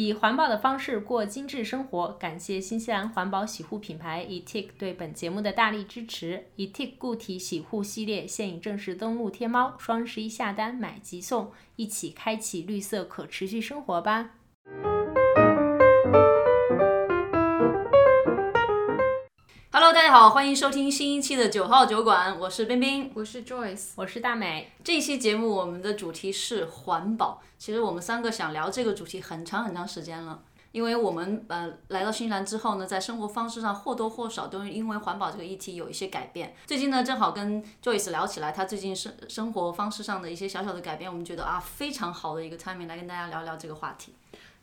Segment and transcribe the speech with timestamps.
[0.00, 2.12] 以环保的方式过精致生活。
[2.20, 6.44] 感谢新西兰环保洗护品牌 Etik 对本节目的大力支持。
[6.56, 14.37] Etik 固体洗护系列现已正式登陆天猫，双十一下单买即送，一起开启绿色可持续生活吧
[19.98, 24.70] 大家好，欢迎收听新一期的九号酒馆，我是冰冰，我是 Joyce，我是大美。
[24.84, 27.42] 这一期节目我们的主题是环保。
[27.58, 30.40] 其实我们三个想聊这个主题很长很长时间了，
[30.70, 36.54] 因为我们呃来到新西兰之后呢，在生活方式上或多或少都因为环保这个议题有一些改变。
[36.64, 44.14] 最近呢，正好跟 Joyce 聊起来，他最近生生活方式上的一些小小的改变，我们觉得啊非常好的一个 timing 来跟大家聊聊这个话题。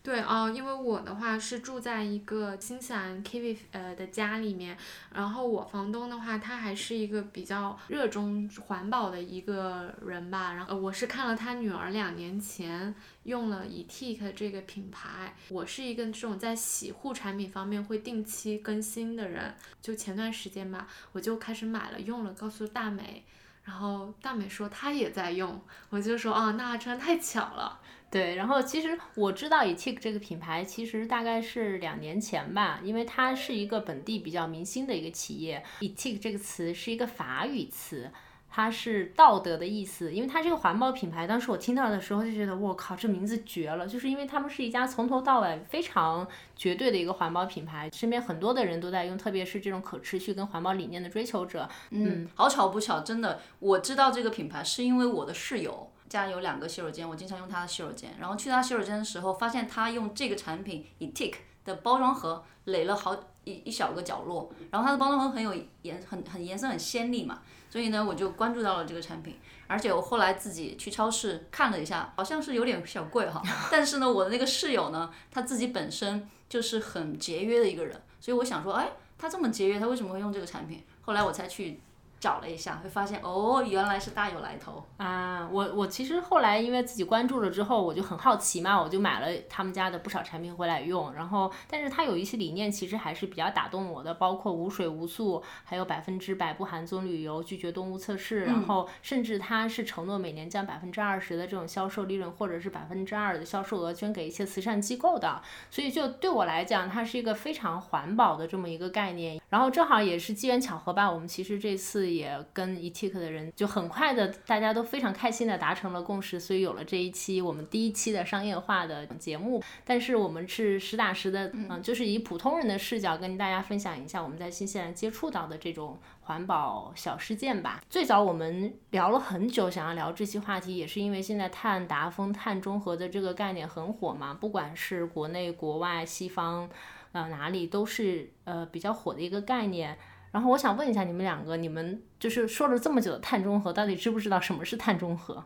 [0.05, 4.77] 对啊，因为我的话是住在一个新西兰 Kiwi 呃的家里面，
[5.11, 10.53] 然后我房东的话，他还是一个比较热衷环保的一个人吧。
[10.53, 19.55] 然后我是看了他女儿两年前用了 Etik 这个品牌，我是一个这种在洗护产品方面会定期更新的人。
[19.81, 23.23] 就前段时间吧，我就开始买了用了，告诉大美，
[23.63, 27.81] 然后大美说她也在用，我就说啊，那真的太巧了。
[28.15, 35.61] 对，然后其实我知道 Etik 这个品牌，其实大概是两年前吧，因为它是一个本地比较明星的一个企业。
[35.81, 38.09] Etik 这个词是一个法语词，
[38.49, 40.13] 它是道德的意思。
[40.13, 43.85] 因为它这个环保品牌，当时我听到的时候就觉得，我靠，这名字绝了！
[43.85, 51.67] 就是因为他们是一家从头到尾非常绝对的一个环保品牌，身边很多的人都在用，特别是这种可持续跟环保理念的追求者。
[51.89, 55.91] 嗯，好巧不巧，真的，我知道这个品牌是因为我的室友。
[56.15, 58.15] 家有两个洗手间，我经常用他的洗手间。
[58.19, 61.35] 然后去他洗手间的时候，发现他用这个产品以 Tik
[61.65, 64.51] 的包装盒垒了好一一小个角落。
[64.71, 67.41] 然后它的包装盒很有颜，很很颜色很鲜丽嘛。
[67.69, 69.37] 所以呢，我就关注到了这个产品。
[69.67, 73.41] 而且我后来自己去超市看了一下，好像是有点小贵哈。
[73.69, 80.83] 但是呢，我的那个室友呢，他自己本身就是很节约的一个人，所以我想说，哎，他这么节约，他为什么会用这个产品？
[81.01, 81.79] 后来我才去。
[82.25, 85.47] 找了一下，会发现哦，原来是大有来头啊！
[85.51, 91.13] 我我其实后来因为自己关注了之后，我就很好奇嘛，我就买了他们家的不少产品回来用。
[91.13, 105.39] 然后，但是它有一些理念其实还是比较打动我的，包括无水无塑，还有百分之百不含棕榈油，拒绝动物测试，然后甚至它是承诺每年将百分之二十的这种销售利润或者是百分之二的销售额捐给一些慈善机构的。
[105.69, 109.39] 所以就对我来讲，它是一个非常环保的这么一个概念。
[109.49, 112.14] 然后正好也是机缘巧合吧，我们其实这次。
[112.15, 119.63] 也跟 Etik 的人就很快的，大家都非常开心的达成了共识，所以有了这一期我们第一期的商业化的节目。
[119.83, 127.81] 但是我们是实打实的，嗯，就是以普通人的视角跟大家分享一下我们在新西兰接触到的这种环保小事件吧。
[127.89, 136.69] 最早我们聊了很久，想要聊这期话题，也是因为现在碳达峰、碳中和的这个概念很火嘛，不管是国内、国外、西方，
[137.11, 139.97] 呃，哪里都是呃比较火的一个概念。
[140.35, 145.41] 然后我想问一下你们两个，你们就是说了这么久的碳中和，到底知不知道什么是碳中和？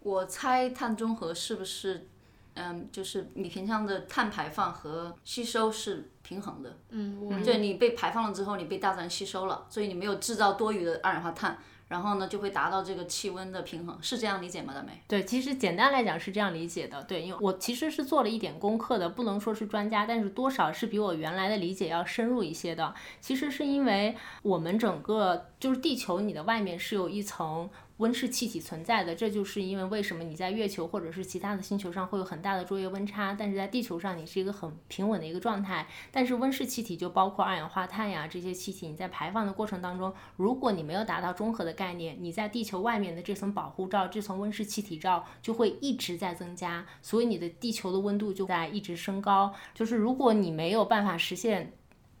[0.00, 2.08] 我猜碳中和是不是，
[2.54, 6.76] 嗯，就是你平常的碳排放和吸收是平衡的。
[6.88, 11.56] 嗯，对，你被排放了之后，你被大自然吸收了，所以你没有制造多余的二氧化碳。
[11.94, 14.74] 然后呢，就会达到这个气温的平衡，是这样理解吗？
[14.74, 15.00] 大美？
[15.06, 17.00] 对，其实简单来讲是这样理解的。
[17.04, 22.92] 对，因为我其实是做了一点功课的，不能说是专家，但是多少是比我原来的理解要深入一些的。
[23.20, 27.70] 其实是因为我们整个就是地球，你的外面是有一层。
[27.98, 35.86] 温室气体存在的，这就是因为为什么你在月球或者是其他的星球上会有很大的昼夜温差，但是在地球上你是一个很平稳的一个状态。
[36.10, 49.54] 但是温室气体就包括二氧化碳呀这些气体，你在排放的过程当中，如果你没有达到中和的概念，你在地球外面的这层保护罩、这层温室气体罩就会一直在增加，所以你的地球的温度就在一直升高。
[49.72, 51.72] 就是如果你没有办法实现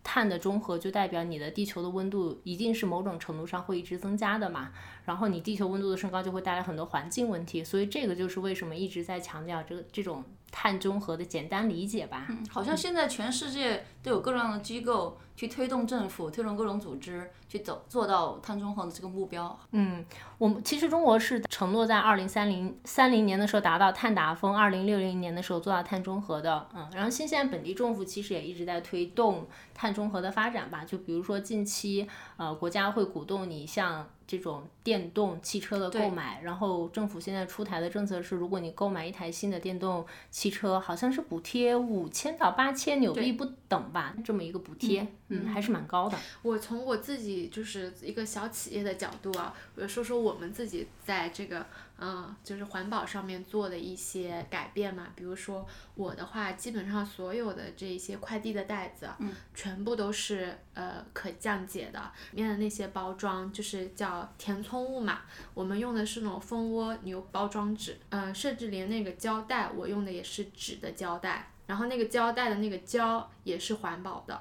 [0.04, 4.70] 碳的中和，就代表你的地球的温度一定是某种程度上会一直增加的嘛。
[5.04, 10.22] 然后你地球温度的升高就会带来很多环境问题，所以这个就是为什么一直在强调这个这种
[10.56, 12.26] 碳中和的简单理解吧。
[12.28, 19.58] 嗯，好像现在全世界都有各种各样的机构去推动政府、推动各种组织去走做到碳中和的这个目标。
[19.72, 20.06] 嗯，
[20.38, 26.68] 我们其实中国是承诺在二零三零三零年的时候达到碳达峰，二零六零年的时候做到碳中和的。
[26.72, 30.84] 嗯，然后新西兰本地政府其实也一直在推动碳中和的发展吧。
[30.84, 34.08] 就比如说近期，呃，国家会鼓动你像。
[34.26, 46.16] 这种电动汽车的购买，然后政府现在出台的政策是，如果你购买一台新的电动汽车，好像是补贴五千到八千纽币不等吧，这么一个补贴，嗯，还是蛮高的。
[46.42, 51.66] 我从我自己就是一个小企业的角度啊，我说说我们自己在这个
[51.98, 55.08] 嗯，就是环保上面做的一些改变嘛。
[55.16, 62.00] 比如说我的话，基本上所有的这些快递的袋子，嗯，全部都是呃可降解的，
[62.32, 65.22] 里面的那些包装就是叫填充物嘛，
[65.54, 74.40] 我们用的是那种蜂窝牛包装纸，嗯、甚至连那个胶带，我用的也是纸的胶带，然后那个胶带的那个胶也是环保的。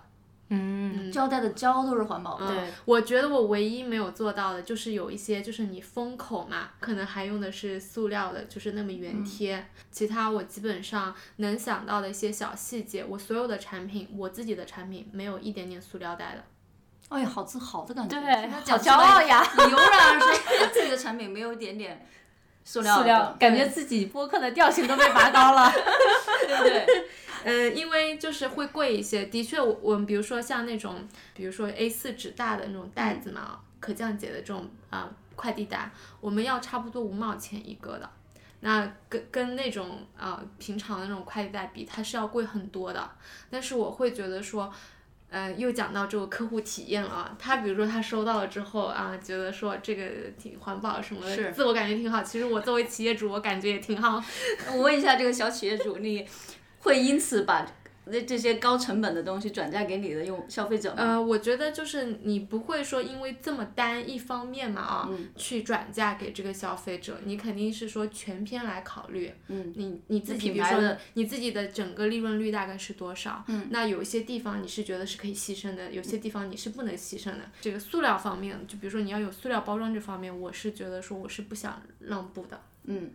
[0.50, 2.48] 嗯，胶带的胶都是环保的。
[2.48, 9.66] 对，我觉得我唯一没有做到的就是有一些，就是你封口嘛，可能还用的是塑料的，就是那么圆贴。
[9.90, 16.44] 其他我基本上能想到的一些小细节，我所有的产品，我自己的产品没有一点点塑料袋的。
[17.10, 18.20] 哎呀，好自豪的感觉。
[18.20, 19.44] 对，好骄傲呀！
[19.58, 22.06] 你油然而生，自己的产品没有一点点
[22.64, 25.72] 塑料，塑料，感觉自己播客的调性都被拔高了。
[26.48, 26.86] 对 不对？
[27.44, 38.10] 呃，因为就是会贵一些，的确我，我们比如说像那种，比如说 A 四纸大的那种袋子嘛，可降解的这种啊、快递袋，我们要差不多五毛钱一个的。
[38.62, 43.12] 那跟跟那种呃平常的那种快递袋比，它是要贵很多的。
[43.50, 44.74] 但是我会觉得说，
[45.34, 47.36] 呃，又讲到这个客户体验了啊。
[47.40, 50.06] 他比如说他收到了之后啊，觉得说这个
[50.38, 52.22] 挺环保什么的，自我感觉挺好。
[52.22, 54.24] 其实我作为企业主，我感觉也挺好。
[54.72, 56.24] 我问一下这个小企业主，你
[56.82, 57.66] 会因此把
[58.12, 60.96] 这这些高成本的东西转嫁给你的用消费者吗？
[60.98, 69.32] 呃，我觉得就是你不会说因为这么单一方面嘛啊，嗯去转嫁给这个消费者，你肯定是说全篇来考虑。
[69.48, 73.44] 嗯，你你自己比如说你自己的整个利润率大概是多少？
[73.48, 77.42] 嗯，那有一些地方你是觉得是可以牺牲的，有些地方你是不能牺牲的。
[77.62, 82.60] 这个塑料方面，就比如说你要有塑料包装这方面，我是觉得说我是不想让步的。
[82.86, 83.12] 嗯，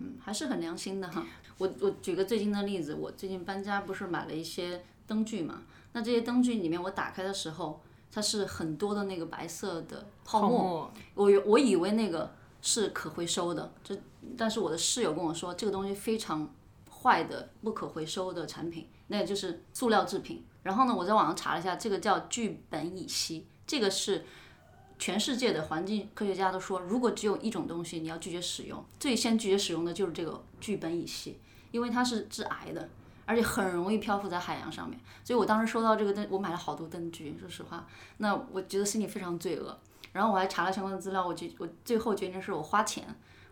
[0.00, 1.24] 嗯，还是很良心的哈。
[1.58, 5.62] 我我举个最近的例子，我最近搬家不是买了一些灯具嘛？
[5.92, 7.80] 那这些灯具里面我打开的时候，
[8.10, 10.50] 它是很多的那个白色的泡沫。
[10.50, 13.96] 沫，我以我以为那个是可回收的，这
[14.36, 16.50] 但是我的室友跟我说，这个东西非常
[16.90, 20.44] 坏的不可回收的产品，那也就是塑料制品。
[20.62, 24.24] 然后呢，我在网上查了一下，这个叫聚苯乙烯，这个是
[25.02, 31.36] 全世界的环境科学家都说，如果只有一种东西你要拒绝使用，最先拒绝使用的就是这个聚苯乙烯，
[31.72, 32.88] 因为它是致癌的。
[33.26, 37.84] 而且很容易漂浮在海洋上面，所以我当时收到这个灯，我买了好多灯具，说实话，
[38.18, 39.76] 那我觉得心里非常罪恶。
[40.12, 43.04] 然后我还查了相关的资料，我决我最后决定是我花钱，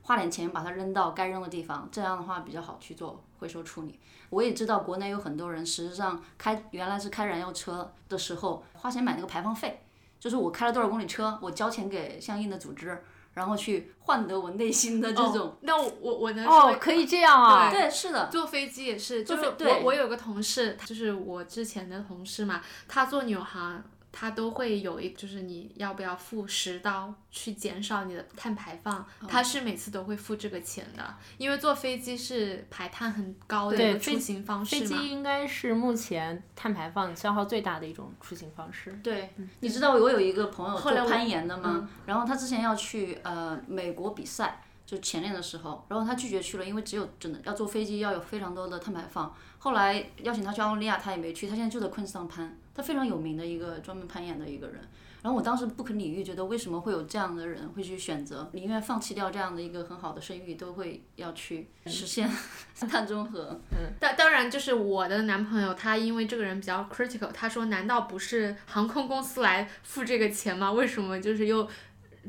[0.03, 3.99] 花点钱把它扔到该扔的地方，这样的话比较好去做回收处理。
[4.29, 9.81] 我也知道国内有很多人，实际上开原来是开燃油车的时候花钱买那个排放费，
[10.21, 13.03] 就是我开了多少公里车，我交钱给相应的组织，
[13.35, 15.49] 然后去换得我内心的这种。
[15.49, 17.71] 哦、那我我我能说哦，可以这样啊。
[17.71, 23.83] 对，是的，坐飞机也是，就是我坐飞对我有个同事，就是我之前的同事嘛，他做纽航，
[24.13, 34.81] 他都会有一，就是你要不要付十刀去减少你的碳排放，哦他是每次都会付这个钱的，因为坐飞机是排碳很高的一个出行方式嘛。
[34.81, 38.93] 飞机应该是目前碳排放消耗最大的一种出行方式。
[39.03, 39.31] 对，
[39.61, 41.89] 你知道我有一个朋友做后来攀岩的吗？
[42.07, 49.33] 然后他之前要去呃美国比赛，就前年的时候，然后他拒绝去了，因为只有真的要坐飞机要有非常多的碳排放。
[49.59, 54.81] 后来邀请他去澳大利亚，他也没去，他现在就在昆士兰攀，非常有名的一个专门攀岩的一个人。
[55.23, 62.27] 然后我当时不可理喻，觉得为什么会有这样的人会去选择，宁愿放弃掉这样的一个很好的声誉，都会要去实现
[62.89, 63.61] 碳中和。
[63.99, 70.73] 当当然，就是我的男朋友，他因为这个人比较 critical，他说难道不是航空公司来付这个钱吗？
[70.73, 71.69] 为什么就是又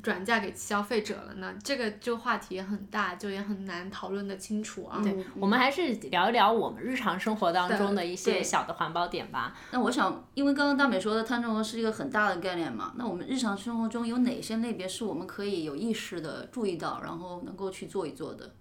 [0.02, 1.54] 转嫁给消费者了呢？
[1.64, 5.02] 这个就话题也很大，就也很难讨论得清楚啊。
[5.04, 9.56] 对，我们还是聊一聊我们日常生活当中的一些小的环保点吧。
[9.72, 18.52] 那我想，因为刚刚大美说的碳中和是一个很大的概念嘛，那我们日常生活中有哪些类别是我们可以有意识的注意到，然后能够去做一做的？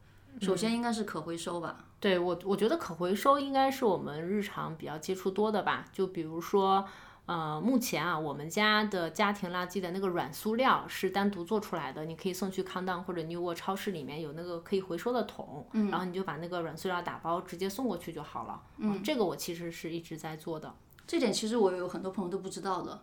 [0.40, 1.84] 首先应该是可回收吧。
[1.98, 5.84] 对我，我觉得可回收应该是我们日常比较接触多的吧。
[5.92, 6.82] 就比如说，
[7.30, 18.60] 呃，目前啊，我们家的家庭垃圾的那个软塑料是单独做出来的，你可以送去康当或者 New World 超市里面有那个可以回收的桶，然后你就把那个软塑料打包直接送过去就好了。
[18.78, 20.74] 嗯，这个我其实是一直在做的。
[21.06, 23.00] 这点其实我有很多朋友都不知道的。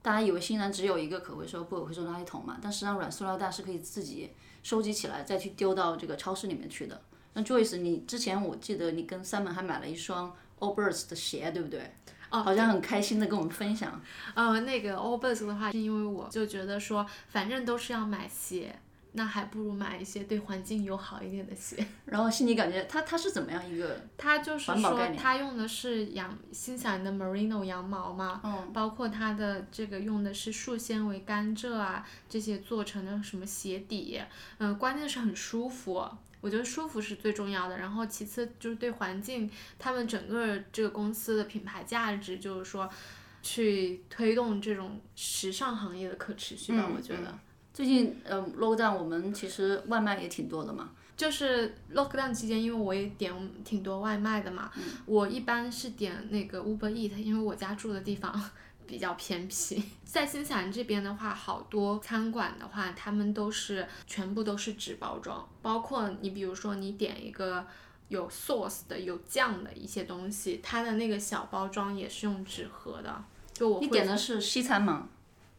[0.00, 4.30] 大家以为新西兰只有一个可回收、不可回收垃圾桶嘛，但实际上软塑料袋是可以自己
[4.62, 7.02] 收集起来，再去丢到这个超市里面去的。
[7.32, 11.92] 那 Joyce，你之前我记得你跟 Simon 还买了一双 Allbirds 的鞋，对不对？
[12.30, 14.00] 哦，好像很开心的跟我们分享。
[14.34, 18.74] 呃，那个 Allbirds 的话，是因为我就觉得说，反正都是要买鞋，
[19.12, 21.84] 那还不如买一些对环境友好一点的鞋。
[22.04, 24.00] 然后心里感觉它它是怎么样一个？
[24.16, 34.20] 它就是说它用的是羊新西兰的 merino 羊毛嘛，嗯包括它的这个用的是树纤维、甘蔗啊这些做成的什么鞋底，
[34.58, 36.08] 嗯、关键是很舒服。
[36.40, 42.88] 我觉得舒服是最重要的，然后其次就是对环境，他们整个这个公司的品牌价值就是说，
[43.42, 47.38] 去推动这种时尚行业的可持续吧，嗯我觉得。
[47.72, 50.90] 最近呃 low down 我们其实外卖也挺多的嘛。
[51.16, 53.30] 就是 lockdown 期间，因为我也点
[53.62, 54.72] 挺多外卖的嘛，
[55.04, 58.32] 我一般是点那个 Uber Eat，因为我家住的地方
[58.90, 59.82] 比较偏僻。
[60.04, 67.64] 在新西兰这边的话，好多餐馆的话，他们都是全部都是纸包装，包括你比如说你点一个
[68.08, 73.24] 有 sauce 的、有酱的一些东西，它的那个小包装也是用纸盒的。
[73.52, 75.06] 就我你点的是西餐吗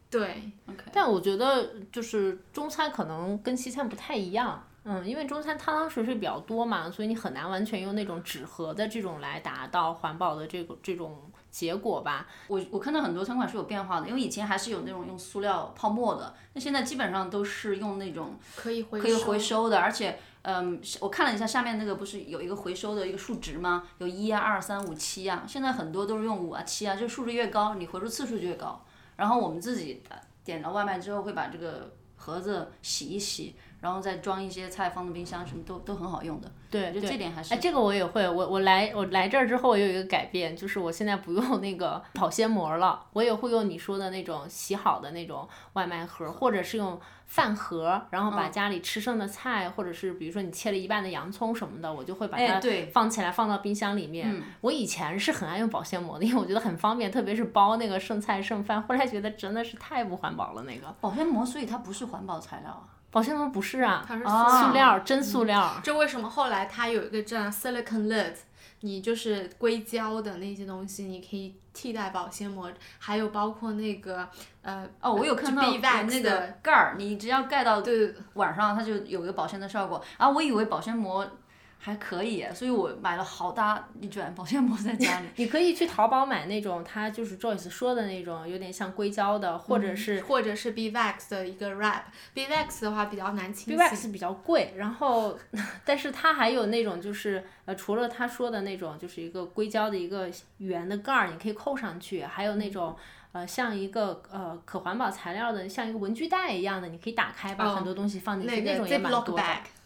[0.09, 0.83] 对，？OK。
[0.91, 12.25] 但我觉得就是中餐可能跟西餐不太一样，嗯，因为中餐汤汤水水比较多嘛，所以你很难完全用那种纸盒的这种来达到环保的这个这种结果吧。
[12.47, 23.83] 我我看到很多餐馆是有变化的，因为以前还是有那种用塑料泡沫的，那现在基本上都是用那种可以回可以回收的，而且，嗯，我看了一下下面那个不是有一个回收的一个数值吗？
[23.99, 28.83] 有一啊、二、三、五、七啊，现在很多都是用五啊、七啊，就数值越高，你回收次数就越高。
[29.17, 36.49] 然后我们自己呃点了外卖之后，会把这个盒子洗一洗，然后再装一些菜放到冰箱，什么都都很好用的。
[36.69, 38.29] 对，我觉得对这点还是哎，这个我也会。
[38.29, 52.61] 我我来我来这儿之后，我有一个改变，就是我现在不用那个 保鲜膜了，我也会用你说的那种洗好的那种外卖盒，或者是用饭盒，然后把嗯家里吃剩的菜，或者是比如说你切了一半的洋葱什么的，我就会把它
[52.93, 54.31] 放起来放到冰箱里面。
[54.31, 58.81] 嗯我以前是很爱用保鲜膜的，因为我觉得很方便，特别是包那个剩菜剩饭。
[58.83, 62.87] 后来觉得真的是太不环保了，那个保鲜膜，所以它不是环保材料啊。
[63.11, 65.79] 保鲜膜不是啊，它是啊塑料，真塑料。
[65.83, 68.33] 这为什么后来它有一个这样 silicon lid，
[68.79, 74.27] 你就是硅胶的那些东西，你可以替代保鲜膜，还有包括那个
[74.61, 80.01] 呃哦，我有看到那个盖儿，你只要盖到对晚上，它就有一个保鲜的效果。
[80.17, 81.29] 啊，我以为保鲜膜
[81.83, 85.27] 还可以，所以我买了好大一卷保鲜膜在家里。
[85.37, 92.03] 你可以去淘宝买那种，它就是 Joyce 说的那种，有点像硅胶的，或者是或者是 Beeswax 的一个 wrap。
[92.35, 94.07] Beeswax 的话比较难清洗。
[94.09, 95.35] 比较贵，然后，
[95.83, 102.95] 但是它还有那种就是呃，除了他说的那种，就是一个硅胶的一个圆的盖儿，你可以扣上去，还有那种。
[103.33, 109.41] 呃，像一个呃可环保材料的，像一个文具袋一样的，你可以打开，把哦很多东西放进去，那个种也蛮多的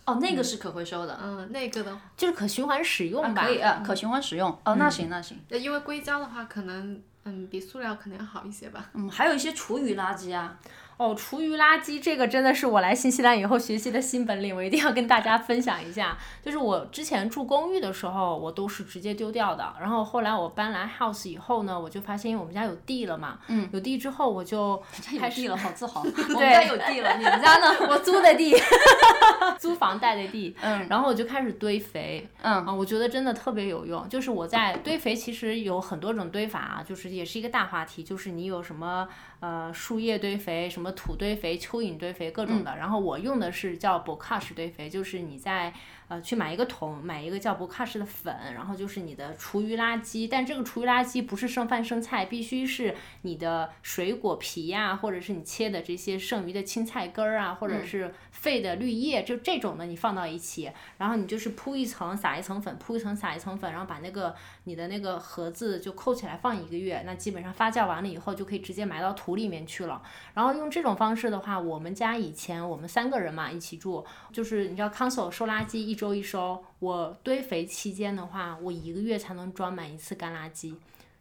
[0.05, 3.45] 哦，那个是可回收的，嗯，那个的，就是可循环使用吧。
[3.45, 4.49] 可以啊，可循环使用。
[4.63, 5.39] 哦，那行那行。
[5.49, 8.89] 呃因为硅胶的话，可能嗯比塑料可能要好一些吧。
[8.93, 10.57] 嗯，还有一些厨余垃圾啊，
[10.97, 16.17] 哦，厨余垃圾这个真的是我来新西兰以后学习的新本领，我一定要跟大家分享一下。
[16.43, 19.73] 就是我之前住公寓的时候，我都是直接丢掉的。
[19.79, 26.01] 然后后来我搬来 house 以后呢，我就发现，因为我们家有地了嘛，嗯，有地之后我就有地了，好自豪。
[26.05, 27.75] 我们家有地了，你们家呢？
[27.89, 28.55] 我租的地，
[29.59, 34.07] 租房带的地，嗯然后我就开始堆肥，嗯啊，我觉得真的特别有用。
[34.07, 39.07] 就是我在堆肥，其实有很多种堆法啊，就是也是一个大话题，就是你有什么
[39.39, 42.75] 呃树叶堆肥、什么土堆肥、蚯蚓堆肥各种的。
[42.77, 45.73] 然后我用的是叫 bokash 堆肥，就是你在
[46.07, 64.35] 呃去买一个桶，买一个叫 bokash 的粉，然后就是你的厨余垃圾，但这个厨余垃圾不是剩饭剩菜，必须是你的水果皮呀、或者是你切的这些剩余的青菜根儿啊，或者是废的绿叶，就这种的你放到一起，然后你就是铺一层撒一层粉，铺一层撒一层粉，然后把那个
[64.65, 70.01] 你的那个盒子就扣起来放一个月，那基本上发酵完了以后就可以直接埋到土里面去了。
[70.33, 80.75] 然后用这种方式的话，我们家以前我们三个人嘛一起住，就是你知道 console 收垃圾一周一收，我堆肥期间的话，我一个月才能装满一次干垃圾。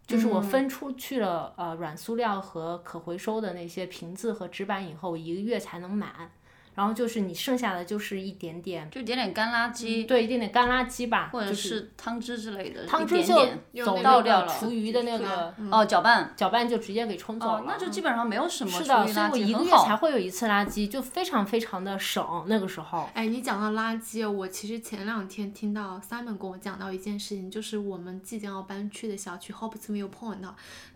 [0.06, 6.30] 就是我分出去了呃软塑料和可回收的那些瓶子和纸板以后，一个月才能满。
[6.74, 16.32] 然后就是你剩下的就是一点点，就点点干垃圾，对，一点点干垃圾吧，或者是汤汁之类的，汤汁就一点点走倒掉了厨余的那个哦，搅拌。
[16.36, 17.58] 搅拌就直接给冲走了。
[17.58, 22.44] 哦，那就基本上没有什么厨余是的，所以，我一个月才会有一次垃圾，就非常非常的省。
[22.46, 30.44] 那个时候，哎，你讲到垃圾，我其实前两天听到 Simon 跟我讲到一件事情，就是我们即将要搬去的小区 Hopsmill Point，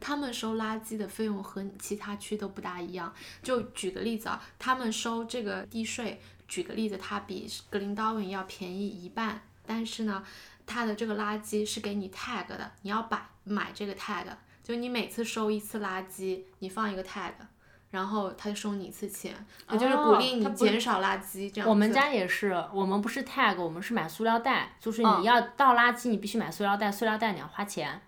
[0.00, 3.12] 他们收垃圾的费用和其他区都不大一样。
[3.42, 10.24] 就举个例子啊，他们收这个地税，举个例子，它比格林道文要便宜一半，但是呢，
[10.66, 14.24] 它的这个垃圾是给你 tag 的，你要把买这个 tag，
[14.62, 17.32] 就你每次收一次垃圾，你放一个 tag。
[17.90, 19.34] 然后他就收你一次钱，
[19.66, 21.70] 我就是鼓励你减少垃圾这样子。
[21.70, 27.98] 我们家也是，我们不是 tag，我们是买塑料袋，就是嗯你要倒垃圾，你必须买塑料袋，塑料袋你要花钱。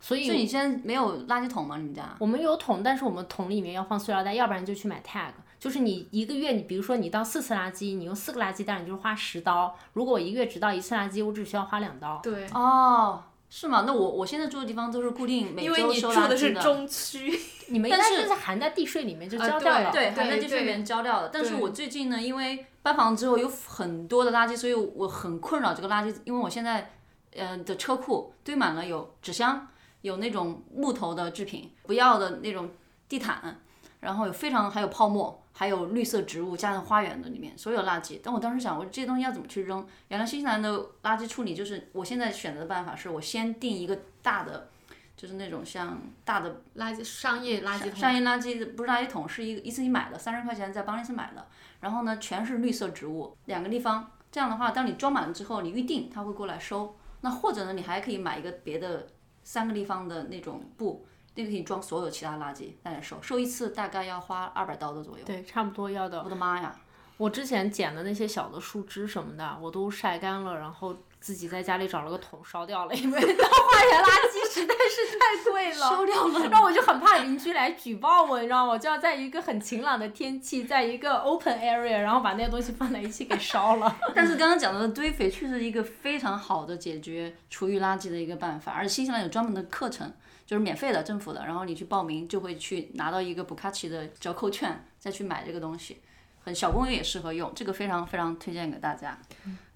[0.00, 1.76] 所以所以你现在没有垃圾桶吗？
[1.76, 2.16] 你们家？
[2.18, 5.32] 我们有桶，但是我们桶里面要放塑料袋，要不然就去买 tag。
[5.62, 9.78] 就是你一个月，你比如说你倒四次垃圾，你用四个垃圾袋，你就是花十刀。
[9.92, 12.18] 如果我一个月只倒一次垃圾，我只需要花两刀。
[12.20, 13.84] 对，哦，是吗？
[13.86, 16.60] 那我我现在住的地方都是固定每因为你周收住的是垃圾的。
[16.62, 17.40] 中区，
[17.70, 19.92] 你们 应该但是就是含在地税里面就啊交掉了。
[19.92, 21.30] 对，对还在地税里面交掉了。
[21.32, 26.90] 但是我最近呢，因为搬房之后有很多的垃圾，所以我很困扰这个垃圾，因为我现在
[27.36, 29.68] 呃的车库堆满了有纸箱，
[30.00, 32.68] 有那种木头的制品，不要的那种
[33.08, 33.60] 地毯，
[34.00, 35.38] 然后有非常还有泡沫。
[35.52, 39.86] 还有绿色植物加上花园的里面所有垃圾，但我当时想，我这些东西要怎么去扔？
[40.08, 44.68] 原来新西兰的垃圾处理就是，我现在选择的办法是我先定一个大的，
[45.16, 47.96] 就是那种像大的垃圾商业垃圾桶。
[47.96, 51.46] 商业垃圾不是垃圾桶，是一个一次性买的，三十块钱在邦尼斯买的。
[51.80, 54.10] 然后呢，全是绿色植物，两个地方。
[54.30, 56.96] 这样的话，当你装满了之后，你预定他会过来收。
[57.20, 59.06] 那或者呢，你还可以买一个别的
[59.42, 61.04] 三个地方的那种布，
[61.34, 63.16] 那个可以装所有其他垃圾再来收。
[63.22, 65.24] 收一次大概要花二百刀的左右。
[65.24, 66.28] 对，差不多要的我。
[66.28, 66.74] 的妈呀！
[67.18, 78.72] 我之前捡的那些小的树枝什么的，我都晒干了，然后自己在家里找了个桶烧掉了，因为当化园垃圾实在是太贵了，烧掉了然后我就很怕邻居来举报我，你知道吗？
[78.72, 83.96] 我就要在一个很晴朗的天气，在一个 open area，然后把那些东西放在一起给烧了。
[84.14, 90.12] 但是刚刚讲到的堆肥确实是一个非常好的解决厨余垃圾的一个办法，而且新西兰有专门的课程，
[90.52, 95.96] 就是免费的政府的，然后你去报名就会去拿到一个布卡奇的折扣券，再去买这个东西。
[96.44, 99.18] 很小公寓也适合用，这个非常非常推荐给大家。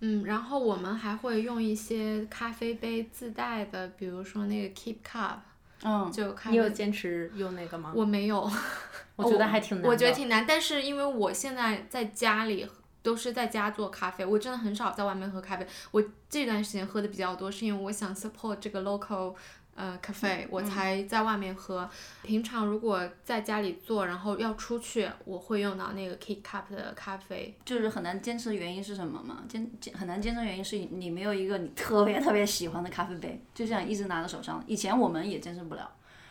[0.00, 5.36] 嗯，然后我们还会用一些咖啡杯自带的，比如说那个 Keep Cup，
[5.82, 6.68] 嗯，就咖你有。
[6.68, 7.94] 坚持用那个吗？
[7.96, 8.46] 我没有，
[9.16, 9.88] 我觉得还挺难的。
[9.88, 12.68] 我觉得挺难，但是因为我现在在家里
[13.02, 15.66] 都是在家做咖啡，我真的很少在外面喝咖啡。
[15.90, 19.34] 我这段时间喝的比较多，是因为我想 support 这个 local
[19.76, 21.88] 呃 cafe，我才在外面喝。
[22.22, 27.56] 平常如果在家里做，然后要出去，我会用到那个 Kit Cup 的咖啡。
[27.64, 29.44] 就是很难坚持的原因是什么吗？
[29.48, 34.64] 坚坚很难坚持的原因是你没有一个你特别特别喜欢的咖啡杯，就这样一直拿在手上。
[34.66, 35.88] 以前我们也坚持不了，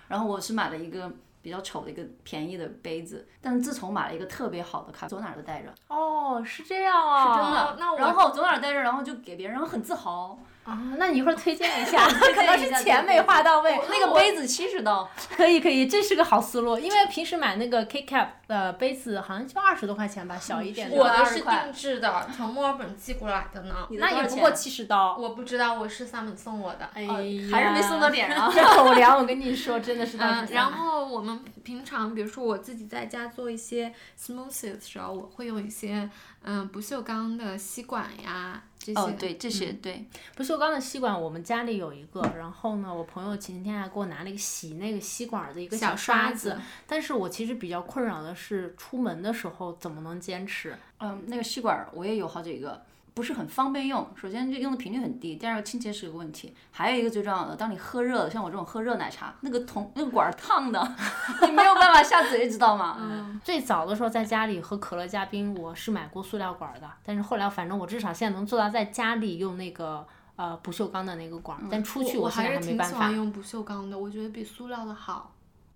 [0.08, 1.12] 然后我是买了一个
[1.42, 5.72] 比较丑的一个便宜的杯子，但是自从买了一个特别好的咖啡，走哪儿都带着。
[5.88, 7.62] 哦，是这样啊，是真的。
[7.62, 10.40] 哦那我然后走哪儿带着，然后就给别人，然后很自豪。
[10.66, 13.80] 啊，那你一会儿推荐一下， 可能是钱没花到位。
[13.88, 20.98] 那个杯子七十刀，可以可以，这是个好思路，因为平时买那个 K Cap 的杯子好像就二十多块钱吧，小一点的。
[20.98, 23.88] 我的是定制的，从墨尔本寄过来的呢。
[23.92, 25.16] 那也不过七十刀。
[25.18, 26.90] 我不知道，我是 Simon 送我的。
[26.96, 27.06] 哎
[27.52, 36.10] 还是没送到点上这口粮我跟你说，真的是到嗯，时然后我们平常，比如说我自己在家做一些 smoothie 的时候，我会用一些
[36.44, 39.00] 嗯不锈钢的吸管呀这些。
[39.00, 50.78] 哦，对，这些对，不锈钢的吸管，我们家里有一个，然后呢，我朋友前几天还给我拿了一个洗那个吸管的一个小刷刷子但是我其实比较困扰的是出门的时候怎么能坚持？
[51.00, 52.82] 嗯，那个吸管儿我也有好几个，
[53.16, 54.06] 不是很方便用。
[54.14, 56.54] 首先，就用的频率很低；第二个，清洁是个问题。
[56.70, 60.96] 还有一个最重要的，当你喝热的，像我这种喝热奶茶，那个桶那个管儿烫的，
[61.48, 62.98] 你没有办法下嘴，知道吗？
[63.00, 72.98] 嗯，最早的时候在家里喝可乐加冰，我是买过塑料管的，但是后来反正我至少现在能做到在家里用那个呃不锈钢的那个管儿，但出去我现在还是挺没办法。
[72.98, 75.32] 喜欢用不锈钢的，我觉得比塑料的好。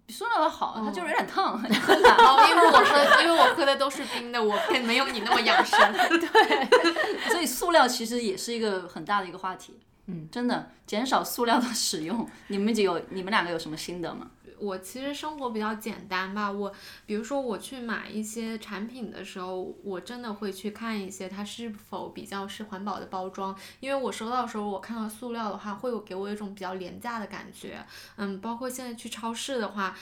[0.09, 1.53] 比塑料的好，它就是有点烫。
[1.53, 5.79] 哦，因为我喝， 因为我喝的都是冰的，我也没有你那么养生。
[5.93, 9.79] 对所以塑料其实也是一个很大的一个话题。
[10.07, 14.25] 嗯，真的减少塑料的使用，你们就有你们两个有什么心得吗？
[14.59, 16.71] 我其实生活比较简单吧，我
[17.05, 27.83] 比如说我去买一些产品的时候，我真的会去看一些它是否比较是环保的包装，因为我收到的时候，我看到塑料的话，会有给我一种比较廉价的感觉。
[28.17, 29.95] 嗯，包括现在去超市的话。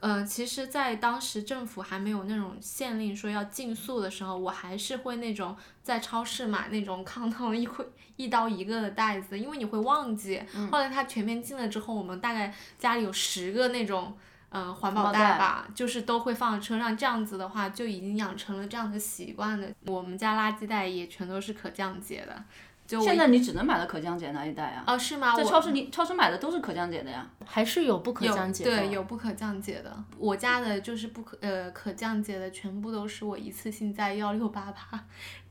[0.00, 7.84] 呃，其实，在当时政府还没有那种限令说要禁塑的时候，我还是会那种在超市买那种抗烫一会
[8.16, 10.42] 一刀一个的袋子，因为你会忘记。
[10.70, 14.16] 后来它全面禁了之后，我们大概家里有十个那种。
[14.50, 19.70] 嗯，环保环保袋袋吧，就是都会放在车上，这样子的话就已经养成了这样的习惯的。
[19.84, 22.42] 我们家垃圾袋也全都是可降解的，
[22.88, 24.82] 就现在你只能买到可降解那一袋啊。
[24.86, 25.36] 哦是吗？
[25.36, 27.24] 在超市你超市买的都是可降解的呀。
[27.44, 28.70] 还是有不可降解的。
[28.70, 29.94] 对，有不可降解的。
[30.16, 34.98] 我家的就是不可呃可降解的，全部都是我一次性在幺六八八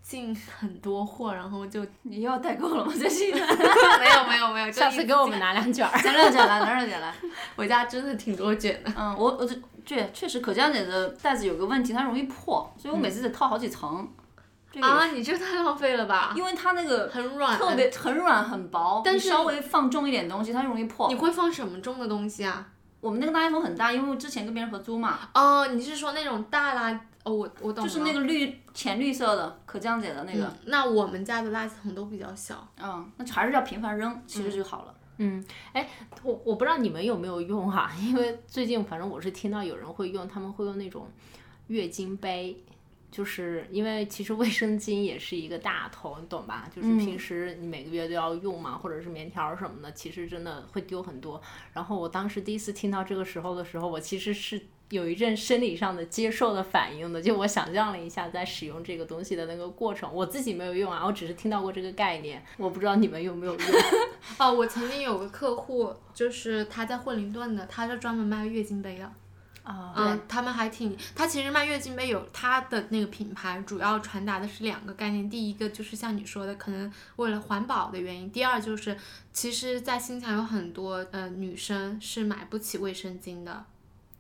[0.02, 2.92] 进很多货，然后就你又要代购了吗？
[2.92, 3.32] 最近？
[3.36, 5.92] 没有没有没有，下次给我们拿两卷儿。
[6.04, 7.14] 拿两卷来，拿两卷来。
[7.56, 8.92] 我家真的挺多卷的。
[8.98, 14.10] 嗯，我我这确确实可降解的袋子有个问题，它容易破，所以我每次得套好几层。
[14.72, 16.34] 这个啊，你这太浪费了吧！
[16.36, 21.16] 因为它那个很软，特别很软很薄，但是你稍微放重一点东西，它就容易破你。
[21.16, 22.68] 会放什么重的东西啊？
[23.00, 27.00] 我们那个垃圾桶很大，因为我之前跟别人合租嘛，哦，你是说那种大垃？
[27.24, 27.90] 哦，我我懂了。
[27.90, 32.68] 就是那个绿浅绿色的可降解的那个，嗯，那我们家的垃圾桶都比较小。
[32.82, 34.94] 嗯，那还是要频繁扔，其实就好了。
[35.18, 35.90] 嗯，哎，
[36.24, 41.10] 我我不知道你们有没有用哈、因为最近反正我是听到有人会用，他们会用那种
[41.68, 42.64] 月经杯，
[43.12, 46.70] 就是因为其实卫生巾也是一个大头，你懂吧？
[46.76, 51.42] 就是平时你每个月都要用嘛，或者是棉条什么的，其实真的会丢很多。
[51.74, 54.62] 然后我当时第一次听到这个时候的时候，我其实是。
[54.90, 63.68] 有一阵生理上的接受的反应的，就我想象了一下在使用这个东西的那个过程，我自己没有用啊，我只是听到过这个概念，我不知道你们有没有用。
[64.40, 69.12] 哦，我曾经有个客户，就是他在惠灵顿的，他是专门卖月经杯的。
[69.68, 75.30] 啊、嗯，他们还挺，他其实卖月经杯有他的那个品牌，主要传达的是两个概念。
[75.30, 78.98] 第一个就是像你说的，可能为了环保的原因；第二就是，
[79.34, 83.66] 其实，在新疆有很多呃女生是买不起卫生巾的，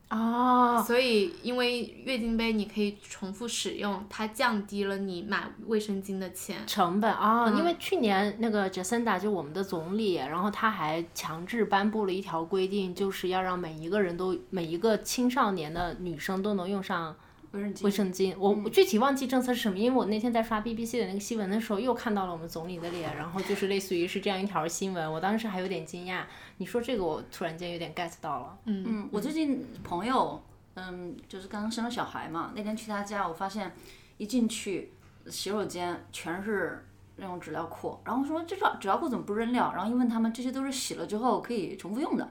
[0.10, 6.66] 哦，所以因为月经杯你可以重复使用，它降低了你买卫生巾的钱。
[6.66, 17.14] 成本啊，因嗯为去年那个 Jacinda 就我们的总理，然后他还强制颁布了一条规定，就是要让每一个人都每一个青少年的女生都能用上
[17.58, 18.36] 卫生巾卫生巾。
[18.38, 26.22] 我我具体忘记政策是什么，因为我那天在刷 BBC 的那个新闻的时候，又看到了我们总理的脸，然后就是类似于是这样一条新闻，我当时还有点惊讶。
[26.58, 28.58] 你说这个，我突然间有点 get 到了。
[28.66, 30.42] 嗯，我最近朋友，
[30.76, 33.72] 嗯，就是刚刚生了小孩嘛，那天去他家，我发现
[34.18, 34.92] 一进去
[35.28, 39.74] 洗手间全是那种纸尿裤，然后说这纸纸尿裤怎么不扔掉？
[39.74, 42.30] 然后一问他们，这些都是洗了之后可以重复用的，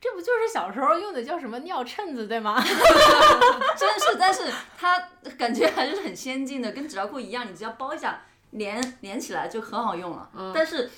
[0.00, 2.62] 这不就是小时候用的叫什么尿衬子对吗？
[3.76, 4.42] 真是，但是
[4.78, 4.98] 它
[5.38, 10.28] 感觉还是很先进的，跟纸尿裤一样，你只要包一下，连连起来就很好用了。
[10.34, 10.90] 嗯但是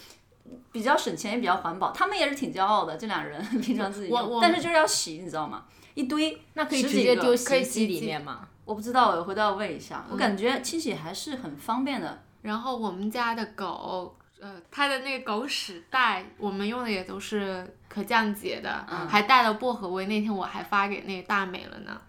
[0.72, 5.64] 比较省钱也比较环保，他们也是挺骄傲的，这俩人 平常自己用，但是就是要洗，你知道吗？
[5.94, 8.48] 一堆，那可以直接丢洗衣机里面吗？
[8.64, 10.04] 我不知道，我回头要问一下。
[10.10, 12.22] 我感觉清洗还是很方便的。
[12.42, 20.06] 然后我们家的狗，呃，它的那个狗屎袋，我们用的也都是可降解的，还带了薄荷味。
[20.06, 22.00] 那天我还发给那个大美了呢。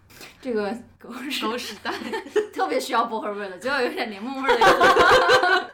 [0.41, 1.91] 这个狗屎狗屎袋，
[2.53, 5.71] 特别需要薄荷味的，结果有点柠檬味儿的。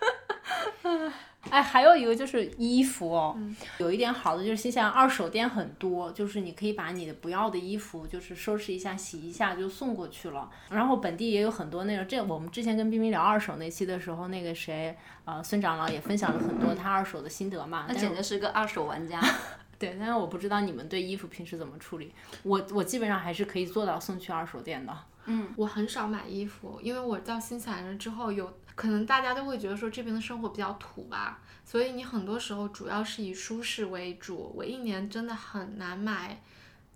[1.49, 10.49] 哎，还有一个就是衣服哦，嗯有一点好的就是新西兰二手店很多，就是你可以把你的不要的衣服就是收拾一下、洗一下就送过去了。
[10.69, 17.85] 然后本地也有很多那个，这我们之前跟冰冰聊二手那期的时候，那个谁呃孙长老也分享了很多他二手的心得嘛。
[17.87, 19.21] 那简直是个二手玩家。
[19.77, 22.13] 对，但是我不知道你们对衣服平时怎么处理。
[22.43, 24.97] 我我基本上还是可以做到送去二手店的。
[25.25, 34.51] 嗯我很少买衣服，因为我到新西兰了之后有，可能大家都会觉得说这边的生活比较土吧，所以你很多时候主要是以舒适为主。
[34.53, 36.41] 我一年真的很难买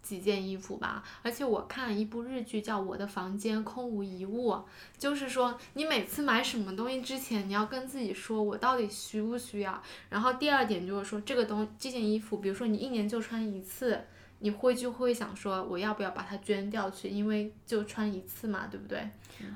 [0.03, 4.51] 几件衣服吧，而且我看了一部日剧叫《我的房间空无一物》，
[4.97, 9.81] 就是说你每次买什么东西之前，你要跟自己说我到底需不需要。
[10.09, 14.01] 然后第二点就是说这个东这件衣服，比如说你一年就穿一次。
[14.39, 17.09] 你会就会想说，我要不要把它捐掉去？
[17.09, 19.09] 因为就穿一次嘛，对不对？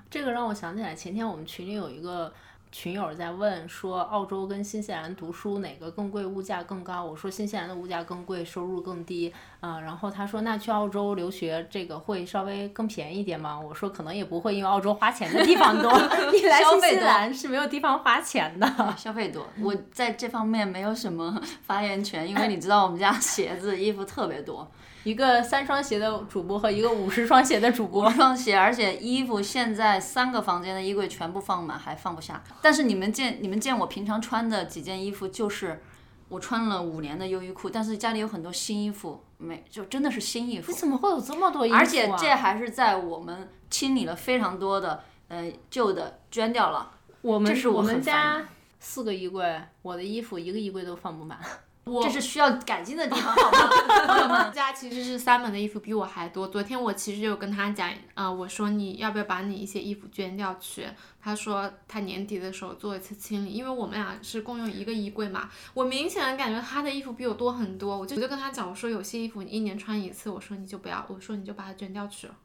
[0.09, 2.33] 这个让我想起来，前天我们群里有一个
[2.73, 7.05] 群友在问说，澳洲跟新西兰读书哪个更贵，物价更高？
[7.05, 9.31] 我说新西兰的物价更贵，收入更低。
[9.59, 13.57] 啊、然后他说那去澳洲留学这个会稍微更便宜一点吗？
[13.57, 15.91] 我说可能也不会，因为澳洲花钱的地方多，
[16.33, 18.67] 你来新西兰是没有地方花钱的。
[18.97, 24.67] 消费多，我在这方面没有什么 发言权，因为 你知道我们家鞋子、衣服特别多，
[25.03, 32.41] 一个三双鞋的主播和一个五十双鞋的主播五，双鞋，而且衣服现在三个房间的衣柜全部放满，还放不下。
[32.61, 35.81] 但是你们见你们见我平常穿的几件衣服，就是
[36.29, 40.77] 我穿了五年的优衣库，但是家里有很多新衣服，没就真的是新衣服你。
[40.77, 41.79] 怎么会有这么多衣服、啊？
[41.79, 46.91] 而且这还是在我们清理了非常多的呃旧的捐掉了。
[47.21, 48.45] 我们这是我我们家
[48.79, 51.39] 四个衣柜，我的衣服一个衣柜都放不满。
[51.85, 54.51] 这是需要改进的地方，好吗，朋友们？
[54.53, 56.47] 家其实是三门的衣服比我还多。
[56.47, 60.87] 昨天我其实有跟他讲，啊、我说你要不要把你一些衣服捐掉去？
[61.21, 65.49] 他说他年底的时候做一次清理，因为我们俩是共用一个衣柜嘛。
[65.73, 72.35] 我明显的感觉他的衣服比我多很多，我就我就跟他讲，我说有些衣服你一年穿一次，我说你就不要，我说你就把它捐掉去了。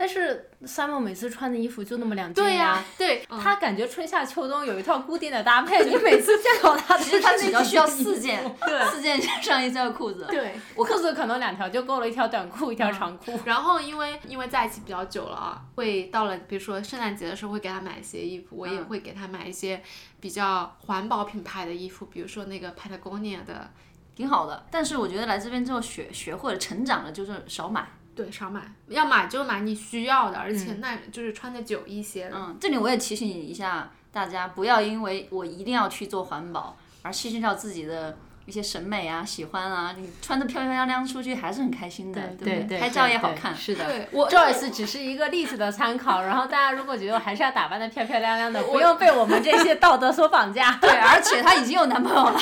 [0.00, 2.84] 但是 Simon 每次穿的衣服就那么两件对呀、呀。
[2.96, 10.26] 对，嗯他感觉春夏秋冬有一套固定的搭配，你每次见到他，其实他只要需要四件，对四件上衣加裤子。
[10.30, 10.54] 对。
[10.74, 13.38] 我裤子可能两条就够了，一条短裤，一条长裤。
[13.44, 19.82] 然后因为因为在一起比较久了啊，会到了比如说圣诞节的时候会给他买一些衣服，我也嗯会给他买一些
[20.18, 23.70] 比较环保品牌的衣服，比如说那个 Patagonia 的，
[24.16, 24.64] 挺好的。
[24.70, 27.86] 但是我觉得来这边之后学学会了、成长了，就是少买。
[28.20, 32.36] 对，少买，要买就买你需要的，而且那就是穿的久一些的。
[32.36, 38.18] 嗯，这里我也提醒一下大家，不要因为我一定要去做环保而牺牲掉自己的
[38.50, 39.94] 一些审美啊、喜欢啊。
[39.96, 43.54] 你穿的漂漂亮亮出去还是很开心的，不对对，拍照也好看。
[43.54, 43.84] 是的。
[43.84, 50.76] 对我 Joyce 只是一个例子的参考，然后大家如果觉得还是要打扮的漂漂亮亮的，不用被我们这些道德所绑架。
[50.80, 52.40] 对，而且她已经有男朋友了，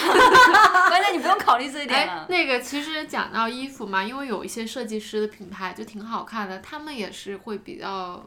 [0.88, 2.26] 关键你不用考虑这一点哎了，。
[2.28, 8.24] 那个其实讲到衣服嘛，因为有一些设计师的品牌就挺好看的，他们也是会比较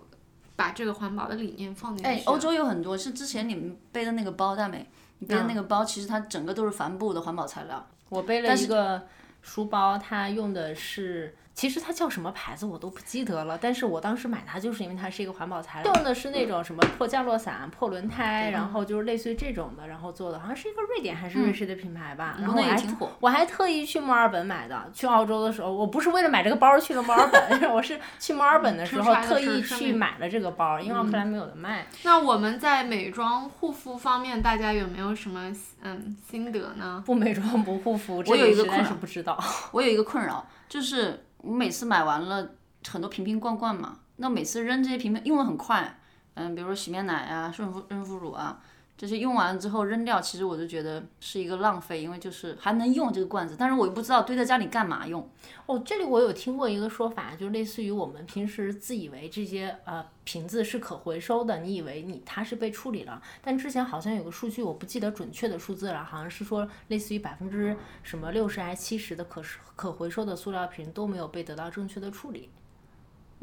[0.55, 2.09] 把这个环保的理念放进去。
[2.09, 4.87] 哎，欧洲有很多是之前你们背的那个包，大美，
[5.21, 7.87] 你背的嗯那个包，其实它整个都是帆布的环保材料。
[8.09, 9.03] 我背了一个
[9.43, 23.11] 书包，它用的是，其实它叫什么牌子我都不记得了，但是我当时买它就是因为它是一个环保材料，用的是那种什么破降落伞、破轮胎，然后就是类似于这种的，然后做的好像是一个瑞典还是瑞士的品牌吧，然后还挺火。
[23.19, 24.89] 我还特意去墨尔本买的。
[24.91, 31.85] 去澳洲的时候，我不是为了买这个包去了墨尔本， 我是去墨尔本的时候特意去买了这个包，因为奥克兰没有的卖。
[32.01, 37.03] 那我们在美妆护肤方面，大家有没有什么嗯心得呢？
[37.05, 39.37] 不美妆不护肤，这我有一个困扰是不知道。
[39.71, 42.51] 我有一个困扰，就是我每次买完了
[42.87, 45.99] 很多瓶瓶罐罐嘛，那每次扔这些瓶瓶用的很快，
[46.35, 48.61] 嗯，比如说洗面奶啊、润肤润肤乳啊，
[49.01, 55.27] 就是用完了之后扔掉，其实我就觉得是一个浪费，因为就是还能用这个罐子，但是我又不知道堆在家里干嘛用。
[55.65, 69.41] 哦，这里我有听过一个说法，就类似于我们平时自以为这些呃瓶子是可回收的，你以为你它是被处理了，但之前好像有个数据，我不记得准确的数字了，好像是说类似于百分之什么六十还是七十的可
[69.75, 72.51] 可回收的塑料瓶都没有被得到正确的处理，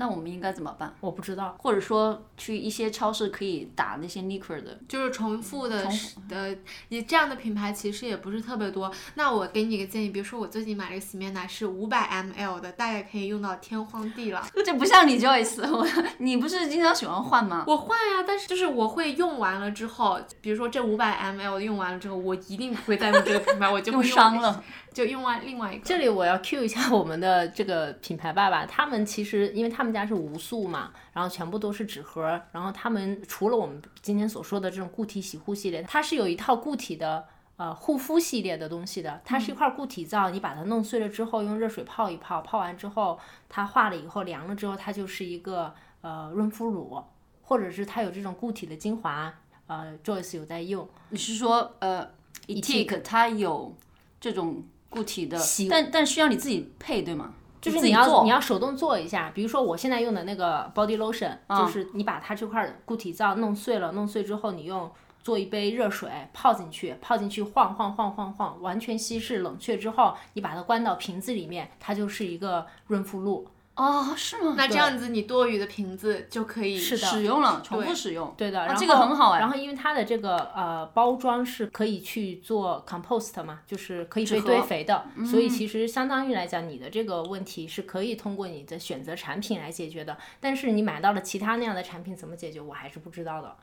[0.01, 0.95] 那我们应该怎么办？
[1.01, 1.57] 我不知道。
[1.59, 5.85] 或者说去一些超市可以打那些 liquor 的，就是重复的
[6.29, 6.57] 的，
[6.89, 8.91] 你这样的品牌其实也不是特别多。
[9.17, 14.41] 那我给你一个建议，比如说我最近买了一个洗面奶是五百 ml 的，大概可以用到天荒地老。
[14.65, 15.87] 这不像你 Joyce，我
[16.19, 17.65] 你不是经常喜欢换吗？
[17.67, 25.85] 我换呀，但是就是我会用完了之后，比如说这五百 ml 用完了之后，我一定不会再用这个品牌，我就用会伤了，就用完另外一个。
[25.85, 37.27] 这里我要 cue 一下我们的这个品牌爸爸，他们其实因为他们他们家是无塑嘛，然后全部都是纸盒，然后他们除了我们今天所说的这种固体洗护系列，它是有一套固体的。
[37.57, 47.03] 呃，护肤系列的东西的，它是一块固体皂，你把它弄碎了之后，用热水泡一泡，泡完之后它化了以后凉了之后，它就是一个呃润肤乳，
[47.43, 49.35] 或者是它有这种固体的精华，
[49.67, 52.09] 呃，Joyce 有在用，你是说呃
[52.47, 53.77] etik 它有
[54.21, 55.37] 这种固体的，
[55.69, 57.35] 但但需要你自己配对吗？
[57.61, 64.91] 就是你要你要手动做一下，比如说我现在用的那个 body lotion，、嗯就是你把它这块固体皂弄碎了，弄碎之后你用
[65.23, 73.47] 做一杯热水泡进去，泡进去晃晃晃晃晃，完全稀释冷却之后，你把它关到瓶子里面，它就是一个润肤露。
[73.79, 74.55] 哦，是吗？
[74.57, 78.35] 那这样子，你多余的瓶子就可以是的使用了，重复使用。
[78.37, 90.19] 对的，然后这个很好哎然后因为它的这个呃包装是可以去做 compost 嘛，就是可以被堆肥的，所以其实相当于来讲，你的这个问题是可以通过你的选择产品来解决的。
[90.41, 93.57] 但是你买到了其他那样的产品怎么解决，我还是不知道的。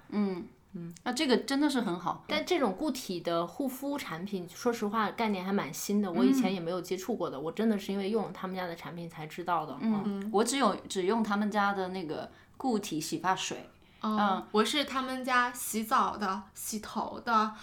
[1.03, 2.23] 那这个真的是很好。
[2.27, 7.39] 但这种固体的护肤产品，说实话概念还蛮新的，我以前也没有接触过的。
[7.39, 9.77] 我真的是因为用了他们家的产品才知道的。
[9.81, 13.69] 嗯，嗯，我只有只用他们家的那个固体洗发水。
[14.01, 17.53] 嗯，我是他们家洗澡的、洗头的、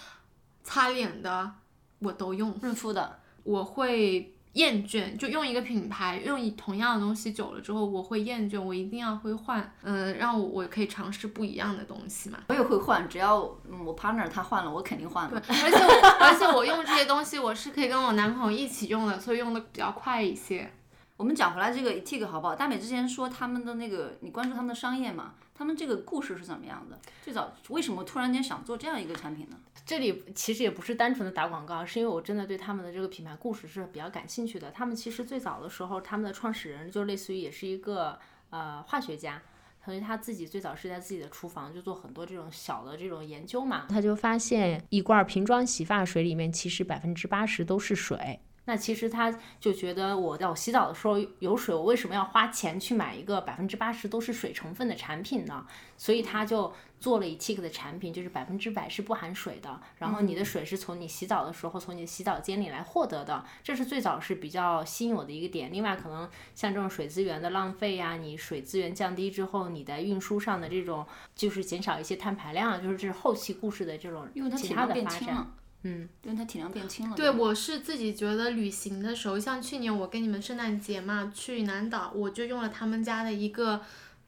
[0.63, 1.53] 擦脸的，
[1.99, 2.53] 我都用。
[2.61, 12.39] 润肤的，我会厌倦，就用一个品牌，用一同样的东西久了之后，我会厌倦，我一定要会换，嗯，让我我可以尝试不一样的东西嘛。
[12.47, 13.39] 我也会换，只要
[13.69, 20.71] 嗯我 partner 他换了，我肯定换对，而且我而且我用这些东西，我是可以跟我男朋友一起用的，所以用的比较快一些。
[21.17, 22.55] 我们讲回来这个 etik 好不好？
[22.55, 25.33] 大美之前说他们的那个，你关注他们的商业嘛？
[25.53, 26.99] 他们这个故事是怎么样的？
[27.23, 29.57] 最早为什么突然间想做这样一个产品呢？
[29.85, 34.71] 这里其实也不是单纯的打广告，是因为我真的对他们的这个品牌故事是比较感兴趣的。
[34.71, 38.17] 他们其实最早的时候，他们的创始人就类似于也是一个
[38.49, 39.41] 呃化学家。
[39.85, 55.65] 所以他自己最早是在自己的厨房就做很多这种小的这种研究嘛，他就发现一罐瓶装洗发水里面其实百分之八十都是水，那其实他就觉得我在我洗澡的时候有水，我为什么要花钱去买一个百分之八十都是水成分的产品呢？
[55.97, 59.81] 所以他就做了 etik 的产品，就是百分之百是不含水的。
[59.97, 65.69] 然后你的水是从你洗澡的时候从你的洗澡间里来获得的，这是最早是比较吸引我的一个点。
[65.71, 75.47] 另外，可能像这种水资源的浪费呀，你水资源降低之后，你在运输上的这种就是减少一些碳排量，就是这是后期故事的这种其他的发展。
[75.83, 77.15] 嗯，因为它体量变轻了。
[77.15, 83.81] 对，吧我是自己觉得旅行的时候，像去年我跟你们圣诞节嘛去南岛，我就用了他们家的一个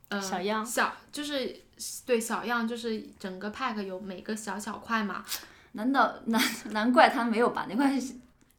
[0.10, 1.56] 呃小样小就是
[2.06, 5.24] 对小样，就是整个 pack 有每个小小块嘛，
[5.74, 6.42] 难道难
[6.72, 7.92] 难怪他没有把那块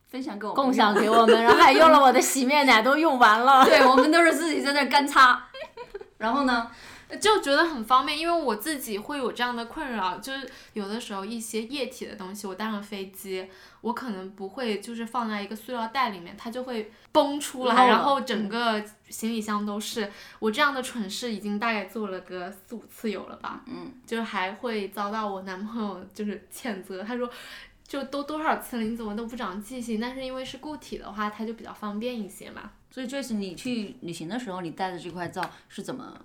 [0.08, 3.64] 分享给我们共享给我们，然后还用了我的洗面奶都用完了。
[3.64, 5.44] 对我们都是自己在那干擦。
[6.18, 6.70] 然后呢，
[7.20, 13.48] 就觉得很方便，因为我自己会有这样的困扰，就是有的时候一些液体的东西我带上飞机，
[13.80, 20.10] 我可能不会就是放在一个塑料袋里面，它就会崩出来，然后整个行李箱都是。
[20.38, 27.30] 我这样的蠢事已经大概做了个四五次有了吧，嗯，就是还会遭到我男朋友就是谴责，他说。
[27.88, 30.00] 就都多少次了，你怎么都不长记性？
[30.00, 32.72] 但是因为是固体的话，它就比较方便一些嘛。
[32.90, 36.20] 所以 Joyce，你去旅行的时候，你带的这块皂是怎么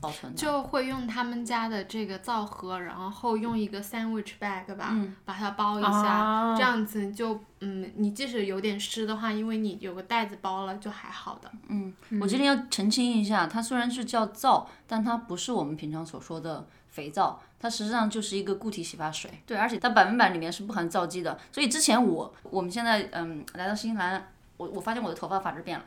[0.00, 0.38] 保存的？
[0.38, 11.50] 就会用他们家的这个皂盒，然后用一个 sandwich bag 吧，嗯把它包一下，啊这样子就嗯，你即使有点湿的话，因为你有个袋子包了，就还好的。
[11.68, 19.30] 嗯，我这里要澄清一下，它虽然是叫皂，但它不是我们平常所说的肥皂，它实际上就是一个固体洗发水。
[19.44, 21.38] 对，而且它百分百里面是不含皂基的。
[21.52, 25.84] 所以之前我我们现在嗯来到新西兰，我我发现我的头发发质变了，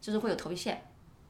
[0.00, 0.80] 就是会有头皮屑。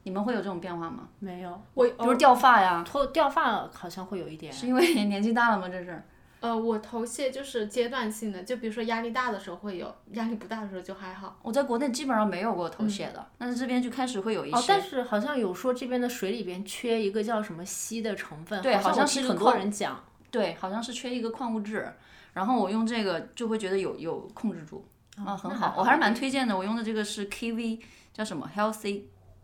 [0.03, 1.07] 你们会有这种变化吗？
[1.19, 4.51] 没有，我比如掉发呀，脱掉发好像会有一点。
[4.51, 5.67] 是因为 年纪大了吗？
[5.69, 6.01] 这是？
[6.39, 11.37] 呃，我头屑就是阶段性的，就比如说压力大的时候会有，压力不大的时候就还好。
[11.43, 14.57] 我在国内基本上没有过头屑的，但是这边就开始会有一些。
[14.57, 20.03] 哦，但是好像有说这边的水里边缺一个叫什么硒的成分，对好好像是很多人讲。
[20.31, 21.93] 对，好像是缺一个矿物质，
[22.33, 24.83] 然后我用这个就会觉得有有控制住，
[25.17, 26.57] 啊，很好，我还是蛮推荐的。
[26.57, 27.79] 我用的这个是 Kiwi，
[28.13, 29.01] 叫什么 Healthy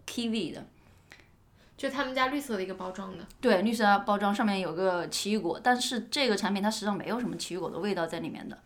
[0.08, 0.66] Kiwi 的，
[1.78, 8.58] 就他们家绿色的一个包装的，对，绿色包装上面有个奇异果，但是这个产品它实际上没有什么奇异果的味道在里面的，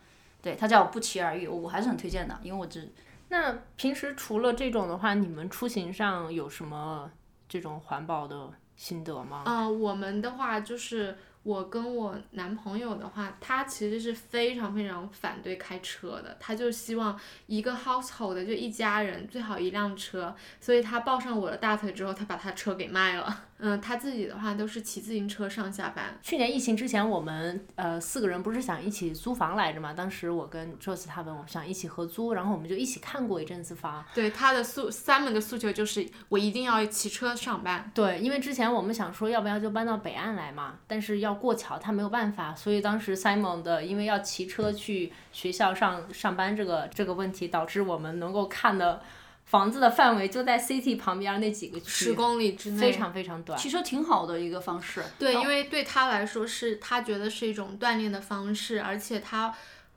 [0.41, 2.89] 对，它叫不期而遇，我还是很推荐的，因为我只
[3.29, 7.11] 那平时除了这种的话，你们出行上有什么
[7.49, 9.43] 这种环保的心得吗？
[9.45, 23.45] 啊、我们的话就是我跟我男朋友的话，他其实是非常非常反对开车的，他就希望一个 household 的就一家人最好一辆车，所以他抱上我的大腿之后，他把他车给卖了。
[23.61, 26.17] 嗯，他自己的话都是骑自行车上下班。
[26.21, 29.93] 去年疫情之前，我们呃四个人不是想一起租房来着嘛？
[29.93, 34.03] 当时我跟 Joyce 他们，我们想一起合租，然后我们就一起看过一阵子房。
[34.15, 37.91] 对他的诉 Simon 的诉求就是我一定要骑车上班。
[37.93, 49.01] 对，因为之前我们想说要不要就搬到北岸来嘛，但是要过桥，他没有办法，所以当时 Simon 的因为要骑车去学校上上班这个这个问题，导致我们能够看的
[49.51, 53.59] 房子的范围就在 City 旁边那几个区十区，公里之内，非常非常短。
[53.59, 55.03] 骑车挺好的一个方式。
[55.19, 59.53] 对，因为对他来说是他觉得是一种锻炼的方式，而且他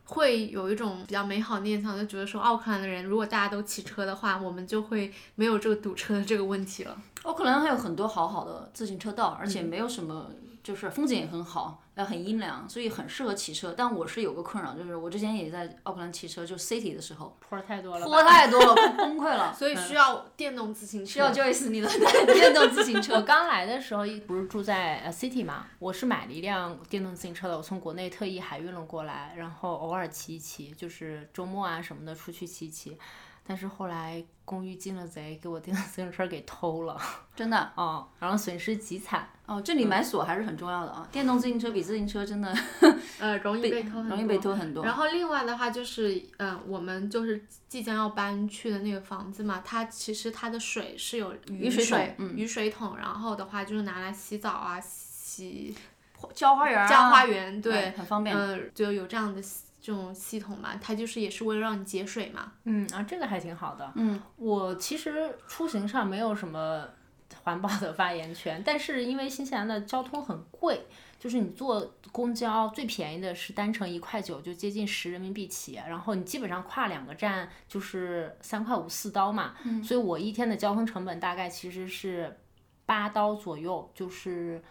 [0.06, 7.00] 会有一种比较美好念想，就觉得说奥克兰的人如果大家都骑车的话，我们就会没有这个堵车的这个问题了。
[7.22, 10.32] 奥克兰还有很多好好的自行车道，而且没有什么，
[10.64, 13.72] 就是风景也很好，也很阴凉，所以很适合骑车。
[13.76, 19.54] 但我是有个困扰，就是我之前也在奥克兰骑车，就 city 的时候，坡儿太多了吧，坡太多了，崩溃了。
[19.54, 21.12] 所以需要电动自行车。
[21.12, 21.88] 需要 Joyce 你的
[22.32, 23.22] 电动自行车我。
[23.22, 32.98] 刚来的时候一不是住在呃 City 嘛，我是买了一辆电动自行车的，我从国内特意海运了过来，然后偶尔骑一骑，就是周末啊什么的出去骑一骑。
[33.46, 36.98] 但是后来公寓进了贼，给我电动自行车给偷了，
[37.36, 39.28] 真的哦，然后损失极惨。
[39.46, 41.06] 哦，这里买锁还是很重要的啊。
[41.12, 42.50] 电动自行车比自行车真的
[43.20, 44.82] 呃容易被偷很多，容易被偷很多。
[44.82, 55.76] 然后另外的话就是，嗯、我们就是即将要搬去的那个房子嘛，它其实它的水是有雨雨水桶、嗯雨水桶，然后的话就是拿来洗澡啊、洗
[56.32, 58.34] 浇花园啊，浇花园，对哎，很方便。
[58.34, 62.54] 嗯、就有这样的系这种系统嘛，它就是也是为了让你节水嘛。
[62.64, 63.92] 嗯啊，这个还挺好的。
[63.96, 66.88] 嗯，我其实出行上没有什么
[67.42, 70.86] 环保的发言权，但是因为新西兰的交通很贵，
[71.18, 82.34] 就是你坐公交最便宜的是单程一块九，就接近十人民币起，然后你基本上跨两个站就是三块五四刀嘛，嗯所以我一天的交通成本大概其实是
[82.86, 84.64] 八刀左右，就是